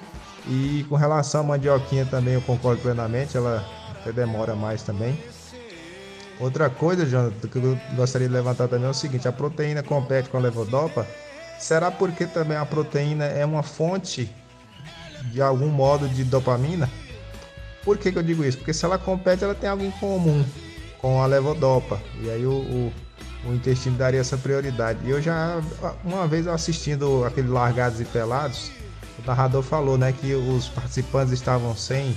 [0.49, 3.63] E com relação à mandioquinha também eu concordo plenamente, ela
[4.01, 5.19] até demora mais também.
[6.41, 10.31] Outra coisa, Jonathan, que eu gostaria de levantar também é o seguinte: a proteína compete
[10.31, 11.07] com a levodopa.
[11.59, 14.31] Será porque também a proteína é uma fonte
[15.33, 16.89] de algum modo de dopamina?
[17.85, 18.59] Por que, que eu digo isso?
[18.59, 20.43] Porque se ela compete, ela tem algo em comum
[20.99, 22.01] com a levodopa.
[22.23, 22.93] E aí o, o,
[23.49, 24.99] o intestino daria essa prioridade.
[25.05, 25.61] E eu já,
[26.05, 28.71] uma vez assistindo aquele Largados e Pelados,
[29.19, 32.17] o narrador falou né, que os participantes estavam sem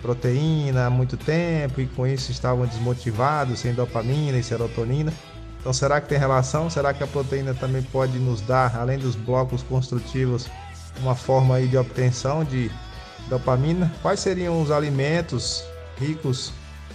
[0.00, 5.12] proteína há muito tempo e com isso estavam desmotivados, sem dopamina e serotonina.
[5.60, 6.70] Então, será que tem relação?
[6.70, 10.48] Será que a proteína também pode nos dar, além dos blocos construtivos,
[11.00, 12.70] uma forma aí de obtenção de
[13.28, 13.92] dopamina?
[14.00, 15.64] Quais seriam os alimentos
[15.98, 16.52] ricos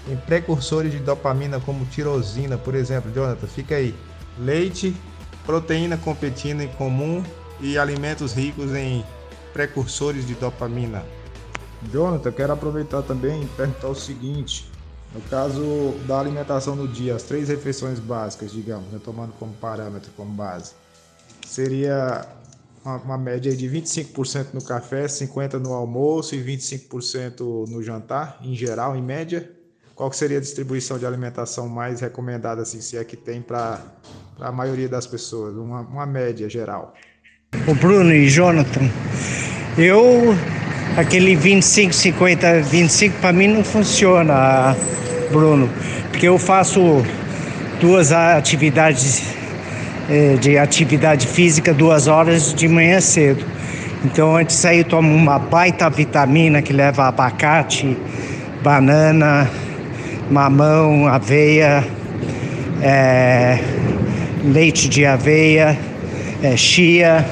[0.07, 3.11] em precursores de dopamina, como tirosina, por exemplo?
[3.11, 3.95] Jonathan, fica aí.
[4.37, 4.95] Leite,
[5.45, 7.23] proteína competindo em comum
[7.59, 9.05] e alimentos ricos em
[9.53, 11.03] precursores de dopamina.
[11.91, 14.69] Jonathan, quero aproveitar também e perguntar o seguinte:
[15.13, 20.11] no caso da alimentação no dia, as três refeições básicas, digamos, né, tomando como parâmetro,
[20.17, 20.73] como base,
[21.45, 22.27] seria
[22.83, 28.55] uma, uma média de 25% no café, 50% no almoço e 25% no jantar, em
[28.55, 29.62] geral, em média.
[29.95, 33.79] Qual que seria a distribuição de alimentação mais recomendada, assim, se é que tem para
[34.39, 35.55] a maioria das pessoas?
[35.55, 36.95] Uma, uma média geral.
[37.67, 38.89] O Bruno e Jonathan,
[39.77, 40.35] eu
[40.97, 44.75] aquele 25, 50, 25 para mim não funciona,
[45.31, 45.69] Bruno,
[46.09, 46.81] porque eu faço
[47.79, 49.23] duas atividades
[50.09, 53.45] é, de atividade física duas horas de manhã cedo.
[54.03, 57.95] Então antes de sair eu tomo uma baita vitamina que leva abacate,
[58.63, 59.47] banana,
[60.29, 61.83] mamão, aveia,
[62.81, 63.59] é,
[64.43, 65.77] leite de aveia,
[66.41, 67.25] é, chia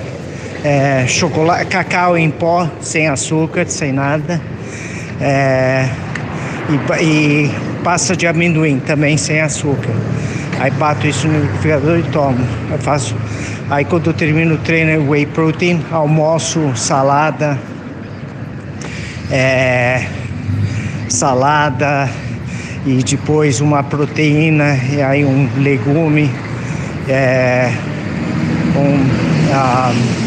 [0.63, 4.39] é, chocolate, cacau em pó, sem açúcar, sem nada.
[5.19, 5.89] É,
[6.69, 7.51] e, e,
[7.83, 9.93] pasta de amendoim também sem açúcar.
[10.59, 12.45] Aí bato isso no liquidificador e tomo.
[12.69, 13.15] Eu faço.
[13.69, 17.57] Aí quando eu termino o treino, whey protein, almoço, salada,
[19.31, 20.05] é,
[21.09, 22.09] salada
[22.85, 26.29] e depois uma proteína e aí um legume,
[27.07, 27.71] é,
[28.75, 30.21] um, um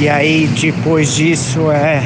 [0.00, 2.02] e aí depois disso é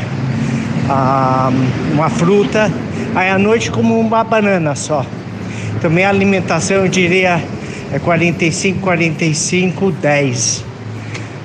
[0.89, 1.51] ah,
[1.93, 2.71] uma fruta.
[3.15, 5.05] Aí à noite como uma banana só.
[5.75, 7.43] Então minha alimentação eu diria
[7.93, 10.65] é 45, 45, 10.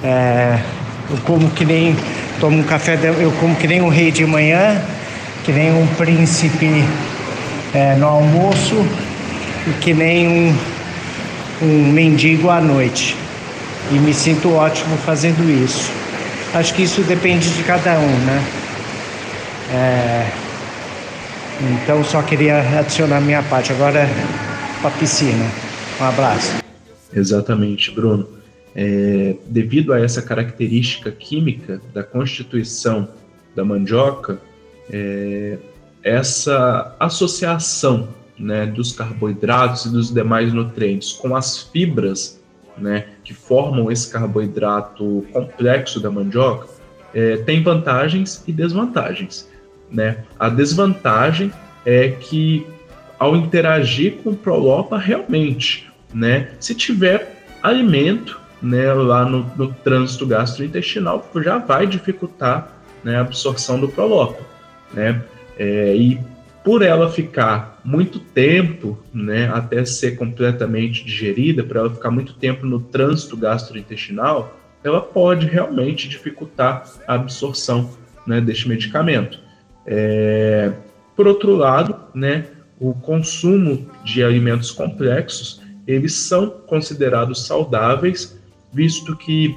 [0.04, 0.60] É,
[1.10, 1.96] eu como que nem
[2.40, 4.82] tomo um café, eu como que nem um rei de manhã,
[5.46, 6.84] que nem um príncipe
[7.74, 8.76] é, no almoço
[9.68, 10.58] e que nem um,
[11.62, 13.16] um mendigo à noite.
[13.92, 15.92] E me sinto ótimo fazendo isso.
[16.54, 18.44] Acho que isso depende de cada um, né?
[19.74, 20.32] É,
[21.62, 23.72] então só queria adicionar minha parte.
[23.72, 24.08] Agora
[24.82, 25.46] para a piscina.
[26.00, 26.62] Um abraço.
[27.14, 28.28] Exatamente, Bruno.
[28.74, 33.08] É, devido a essa característica química da constituição
[33.56, 34.40] da mandioca,
[34.90, 35.58] é,
[36.04, 42.42] essa associação né, dos carboidratos e dos demais nutrientes com as fibras
[42.78, 46.68] né, que formam esse carboidrato complexo da mandioca
[47.14, 49.50] é, tem vantagens e desvantagens.
[49.90, 50.24] Né?
[50.40, 51.52] A desvantagem
[51.86, 52.66] é que
[53.20, 60.26] ao interagir com o Prolopa realmente, né, se tiver alimento né, lá no, no trânsito
[60.26, 62.72] gastrointestinal, já vai dificultar
[63.04, 64.42] né, a absorção do Prolopa.
[64.94, 65.22] Né?
[65.58, 66.20] É, e
[66.64, 72.66] por ela ficar muito tempo, né, até ser completamente digerida, para ela ficar muito tempo
[72.66, 77.90] no trânsito gastrointestinal, ela pode realmente dificultar a absorção
[78.26, 79.40] né, deste medicamento.
[79.86, 80.72] É,
[81.16, 82.46] por outro lado, né,
[82.80, 88.40] o consumo de alimentos complexos, eles são considerados saudáveis,
[88.72, 89.56] visto que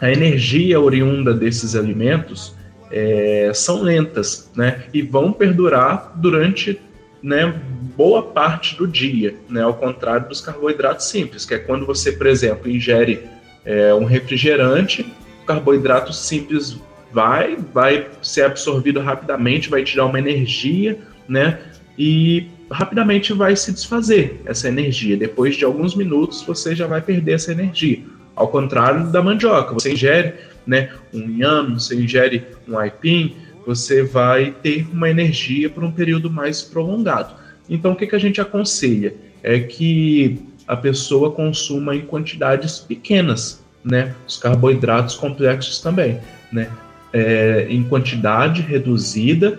[0.00, 2.54] a energia oriunda desses alimentos
[2.90, 4.84] é, são lentas, né?
[4.92, 6.80] E vão perdurar durante
[7.22, 7.54] né,
[7.96, 9.62] boa parte do dia, né?
[9.62, 13.24] Ao contrário dos carboidratos simples, que é quando você, por exemplo, ingere
[13.64, 15.02] é, um refrigerante,
[15.42, 16.78] o carboidrato simples
[17.12, 21.58] vai, vai ser absorvido rapidamente, vai te dar uma energia, né?
[21.98, 25.16] E rapidamente vai se desfazer essa energia.
[25.16, 28.00] Depois de alguns minutos, você já vai perder essa energia.
[28.34, 30.34] Ao contrário da mandioca, você ingere
[30.66, 33.36] né, um inhame, você ingere um aipim,
[33.66, 37.34] você vai ter uma energia por um período mais prolongado.
[37.68, 39.14] Então, o que, que a gente aconselha?
[39.42, 44.14] É que a pessoa consuma em quantidades pequenas, né?
[44.26, 46.18] Os carboidratos complexos também,
[46.52, 46.68] né?
[47.12, 49.58] É, em quantidade reduzida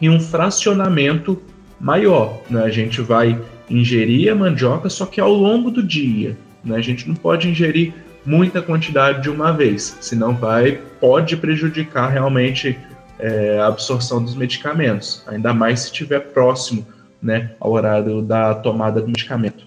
[0.00, 1.40] e um fracionamento
[1.80, 2.62] maior, né?
[2.62, 6.76] A gente vai ingerir a mandioca, só que ao longo do dia, né?
[6.76, 7.94] A gente não pode ingerir
[8.24, 12.78] muita quantidade de uma vez, senão vai pode prejudicar realmente
[13.18, 16.86] é, a absorção dos medicamentos, ainda mais se estiver próximo
[17.22, 19.66] né, ao horário da tomada do medicamento.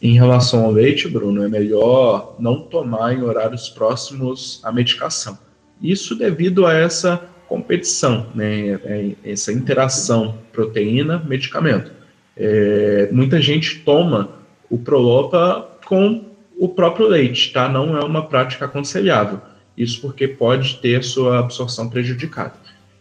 [0.00, 5.38] Em relação ao leite, Bruno, é melhor não tomar em horários próximos à medicação.
[5.82, 11.92] Isso devido a essa competição, né, é, essa interação proteína-medicamento.
[12.36, 14.30] É, muita gente toma
[14.70, 16.29] o Prolopa com
[16.60, 17.70] o próprio leite, tá?
[17.70, 19.40] Não é uma prática aconselhável.
[19.74, 22.52] Isso porque pode ter sua absorção prejudicada.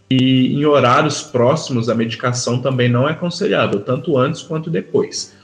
[0.09, 5.35] E em horários próximos, a medicação também não é aconselhável, tanto antes quanto depois.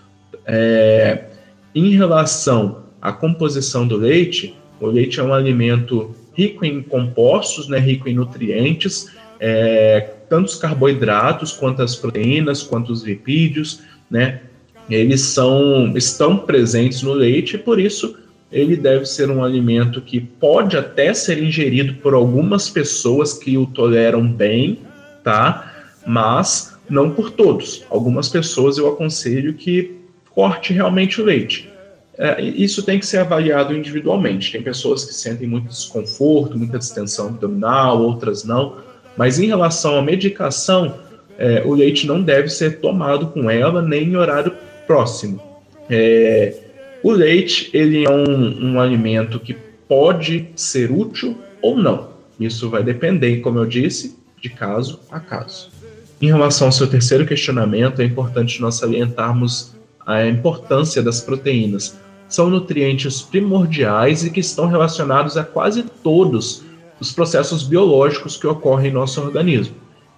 [0.46, 1.26] É,
[1.76, 7.80] em relação à composição do leite, o leite é um alimento rico em compostos, né,
[7.80, 9.12] rico em nutrientes,
[9.42, 14.40] é, tanto os carboidratos, quanto as proteínas, quanto os lipídios, né,
[14.90, 18.18] eles são, estão presentes no leite e por isso
[18.52, 23.66] ele deve ser um alimento que pode até ser ingerido por algumas pessoas que o
[23.66, 24.80] toleram bem,
[25.24, 25.74] tá?
[26.06, 27.84] Mas não por todos.
[27.90, 29.96] Algumas pessoas eu aconselho que
[30.34, 31.70] corte realmente o leite.
[32.18, 34.52] É, isso tem que ser avaliado individualmente.
[34.52, 38.78] Tem pessoas que sentem muito desconforto, muita distensão abdominal, outras não.
[39.18, 40.96] Mas em relação à medicação,
[41.38, 44.52] é, o leite não deve ser tomado com ela nem em horário
[44.86, 45.42] próximo.
[45.90, 46.56] É,
[47.04, 49.56] o leite ele é um, um alimento que
[49.88, 52.10] pode ser útil ou não.
[52.40, 55.70] Isso vai depender, como eu disse, de caso a caso.
[56.22, 59.76] Em relação ao seu terceiro questionamento, é importante nós salientarmos
[60.06, 61.98] a importância das proteínas.
[62.28, 66.64] São nutrientes primordiais e que estão relacionados a quase todos
[67.00, 69.76] os processos biológicos que ocorrem em nosso organismo.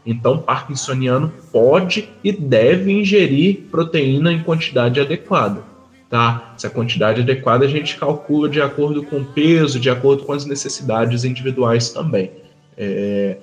[0.08, 5.62] Então, parkinsoniano pode e deve ingerir proteína em quantidade adequada.
[6.10, 6.53] Tá?
[6.55, 10.45] Essa quantidade adequada a gente calcula de acordo com o peso, de acordo com as
[10.45, 12.32] necessidades individuais também.
[12.78, 13.36] É...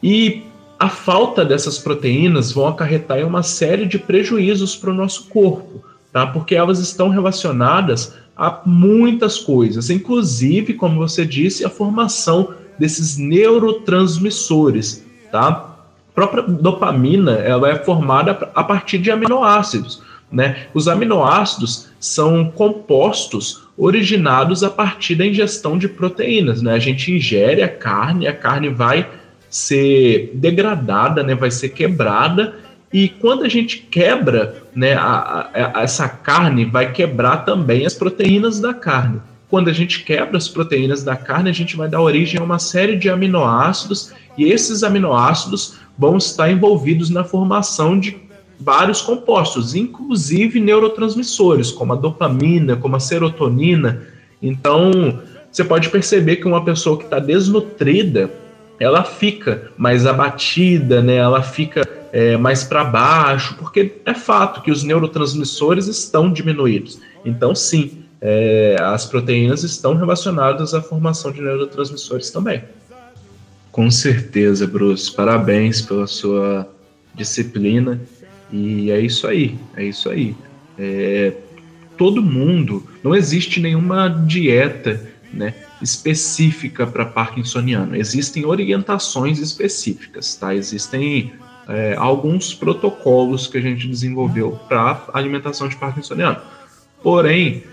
[0.00, 0.44] E
[0.78, 5.82] a falta dessas proteínas vão acarretar em uma série de prejuízos para o nosso corpo,
[6.12, 6.24] tá?
[6.28, 15.04] Porque elas estão relacionadas a muitas coisas, inclusive, como você disse, a formação desses neurotransmissores,
[15.30, 15.71] tá?
[16.14, 20.02] Própria dopamina ela é formada a partir de aminoácidos.
[20.30, 20.66] Né?
[20.72, 26.62] Os aminoácidos são compostos originados a partir da ingestão de proteínas.
[26.62, 26.72] Né?
[26.72, 29.08] A gente ingere a carne, a carne vai
[29.48, 32.54] ser degradada, né, vai ser quebrada
[32.92, 38.60] e quando a gente quebra né, a, a, essa carne, vai quebrar também as proteínas
[38.60, 39.20] da carne.
[39.48, 42.58] Quando a gente quebra as proteínas da carne, a gente vai dar origem a uma
[42.58, 48.16] série de aminoácidos, e esses aminoácidos vão estar envolvidos na formação de
[48.58, 54.02] vários compostos, inclusive neurotransmissores, como a dopamina, como a serotonina.
[54.42, 58.28] Então, você pode perceber que uma pessoa que está desnutrida,
[58.80, 61.16] ela fica mais abatida, né?
[61.18, 66.98] Ela fica é, mais para baixo, porque é fato que os neurotransmissores estão diminuídos.
[67.24, 72.60] Então, sim, é, as proteínas estão relacionadas à formação de neurotransmissores também.
[73.72, 75.10] Com certeza, Bruce.
[75.10, 76.70] Parabéns pela sua
[77.14, 77.98] disciplina.
[78.52, 80.36] E é isso aí, é isso aí.
[80.78, 81.32] É,
[81.96, 87.96] todo mundo, não existe nenhuma dieta né, específica para parkinsoniano.
[87.96, 90.54] Existem orientações específicas, tá?
[90.54, 91.32] Existem
[91.66, 96.36] é, alguns protocolos que a gente desenvolveu para alimentação de parkinsoniano.
[97.02, 97.64] Porém,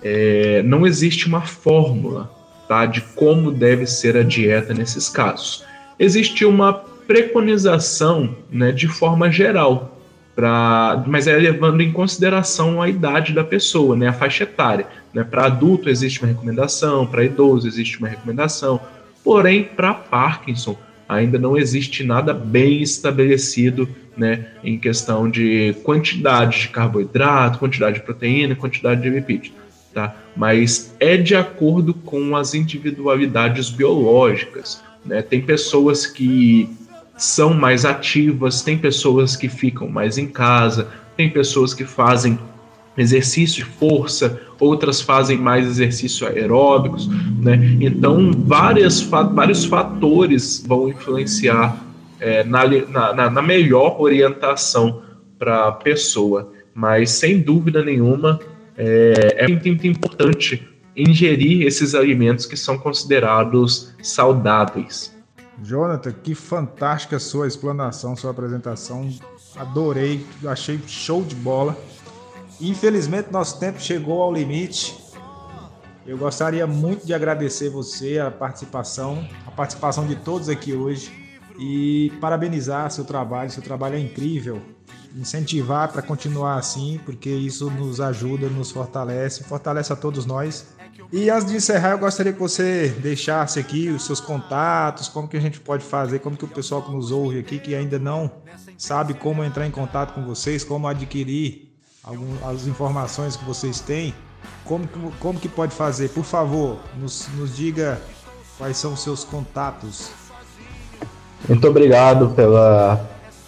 [0.00, 2.39] é, não existe uma fórmula
[2.86, 5.64] de como deve ser a dieta nesses casos.
[5.98, 10.00] Existe uma preconização né, de forma geral,
[10.36, 14.86] pra, mas é levando em consideração a idade da pessoa, né, a faixa etária.
[15.12, 15.24] Né?
[15.24, 18.80] Para adulto existe uma recomendação, para idoso existe uma recomendação,
[19.24, 26.68] porém, para Parkinson ainda não existe nada bem estabelecido né, em questão de quantidade de
[26.68, 29.52] carboidrato, quantidade de proteína, quantidade de lipídio.
[29.92, 30.14] Tá?
[30.36, 34.82] Mas é de acordo com as individualidades biológicas.
[35.04, 35.20] Né?
[35.20, 36.68] Tem pessoas que
[37.16, 42.38] são mais ativas, tem pessoas que ficam mais em casa, tem pessoas que fazem
[42.96, 47.08] exercício de força, outras fazem mais exercício aeróbicos,
[47.40, 47.78] né?
[47.80, 51.76] Então, várias, vários fatores vão influenciar
[52.18, 52.62] é, na,
[53.14, 55.02] na, na melhor orientação
[55.38, 56.52] para a pessoa.
[56.74, 58.38] Mas, sem dúvida nenhuma,
[58.82, 60.66] é, é muito importante
[60.96, 65.14] ingerir esses alimentos que são considerados saudáveis.
[65.62, 69.10] Jonathan, que fantástica sua explanação, sua apresentação.
[69.54, 71.76] Adorei, achei show de bola.
[72.58, 74.96] Infelizmente, nosso tempo chegou ao limite.
[76.06, 81.12] Eu gostaria muito de agradecer você, a participação, a participação de todos aqui hoje
[81.60, 83.50] e parabenizar seu trabalho.
[83.50, 84.62] Seu trabalho é incrível.
[85.14, 90.68] Incentivar para continuar assim, porque isso nos ajuda, nos fortalece, fortalece a todos nós.
[91.12, 95.36] E antes de encerrar, eu gostaria que você deixasse aqui os seus contatos, como que
[95.36, 98.30] a gente pode fazer, como que o pessoal que nos ouve aqui, que ainda não
[98.78, 101.74] sabe como entrar em contato com vocês, como adquirir
[102.48, 104.14] as informações que vocês têm,
[104.64, 104.88] como,
[105.18, 106.10] como que pode fazer?
[106.10, 108.00] Por favor, nos, nos diga
[108.56, 110.19] quais são os seus contatos.
[111.48, 113.00] Muito obrigado pela,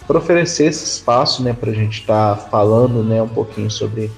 [0.05, 4.11] por oferecer esse espaço né, para a gente estar tá falando né, um pouquinho sobre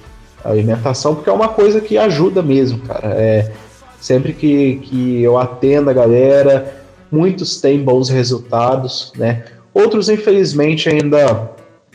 [0.44, 3.08] alimentação, porque é uma coisa que ajuda mesmo, cara.
[3.14, 3.52] É,
[4.00, 9.44] sempre que, que eu atendo a galera, muitos têm bons resultados, né?
[9.74, 11.50] Outros, infelizmente, ainda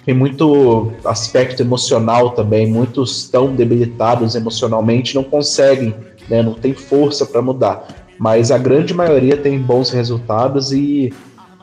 [0.06, 2.68] tem muito aspecto emocional também.
[2.68, 5.96] Muitos estão debilitados emocionalmente, não conseguem,
[6.30, 7.88] né, não tem força para mudar.
[8.20, 11.12] Mas a grande maioria tem bons resultados e,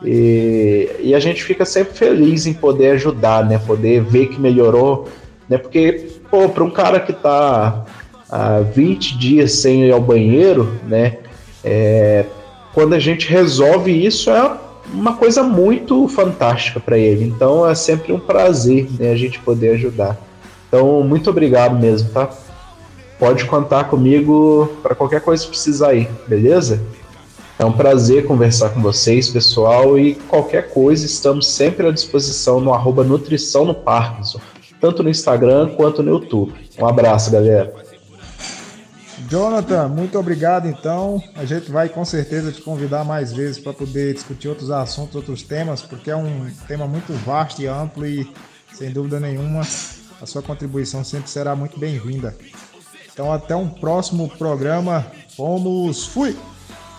[0.03, 5.07] e, e, a gente fica sempre feliz em poder ajudar, né, poder ver que melhorou,
[5.47, 7.85] né, porque para um cara que está
[8.29, 11.17] há 20 dias sem ir ao banheiro, né,
[11.63, 12.25] é,
[12.73, 14.57] quando a gente resolve isso é
[14.93, 17.25] uma coisa muito fantástica para ele.
[17.25, 20.17] Então é sempre um prazer né, a gente poder ajudar.
[20.67, 22.29] Então, muito obrigado mesmo, tá?
[23.17, 26.81] Pode contar comigo para qualquer coisa que precisar aí, beleza?
[27.59, 32.73] É um prazer conversar com vocês, pessoal, e qualquer coisa estamos sempre à disposição no
[32.73, 34.39] arroba Nutrição no Parkinson,
[34.79, 36.53] tanto no Instagram quanto no YouTube.
[36.79, 37.73] Um abraço, galera.
[39.27, 41.21] Jonathan, muito obrigado então.
[41.35, 45.43] A gente vai com certeza te convidar mais vezes para poder discutir outros assuntos, outros
[45.43, 48.25] temas, porque é um tema muito vasto e amplo e,
[48.71, 49.63] sem dúvida nenhuma,
[50.21, 52.37] a sua contribuição sempre será muito bem-vinda.
[53.11, 55.05] Então, até um próximo programa.
[55.35, 56.05] Fomos!
[56.05, 56.37] Fui!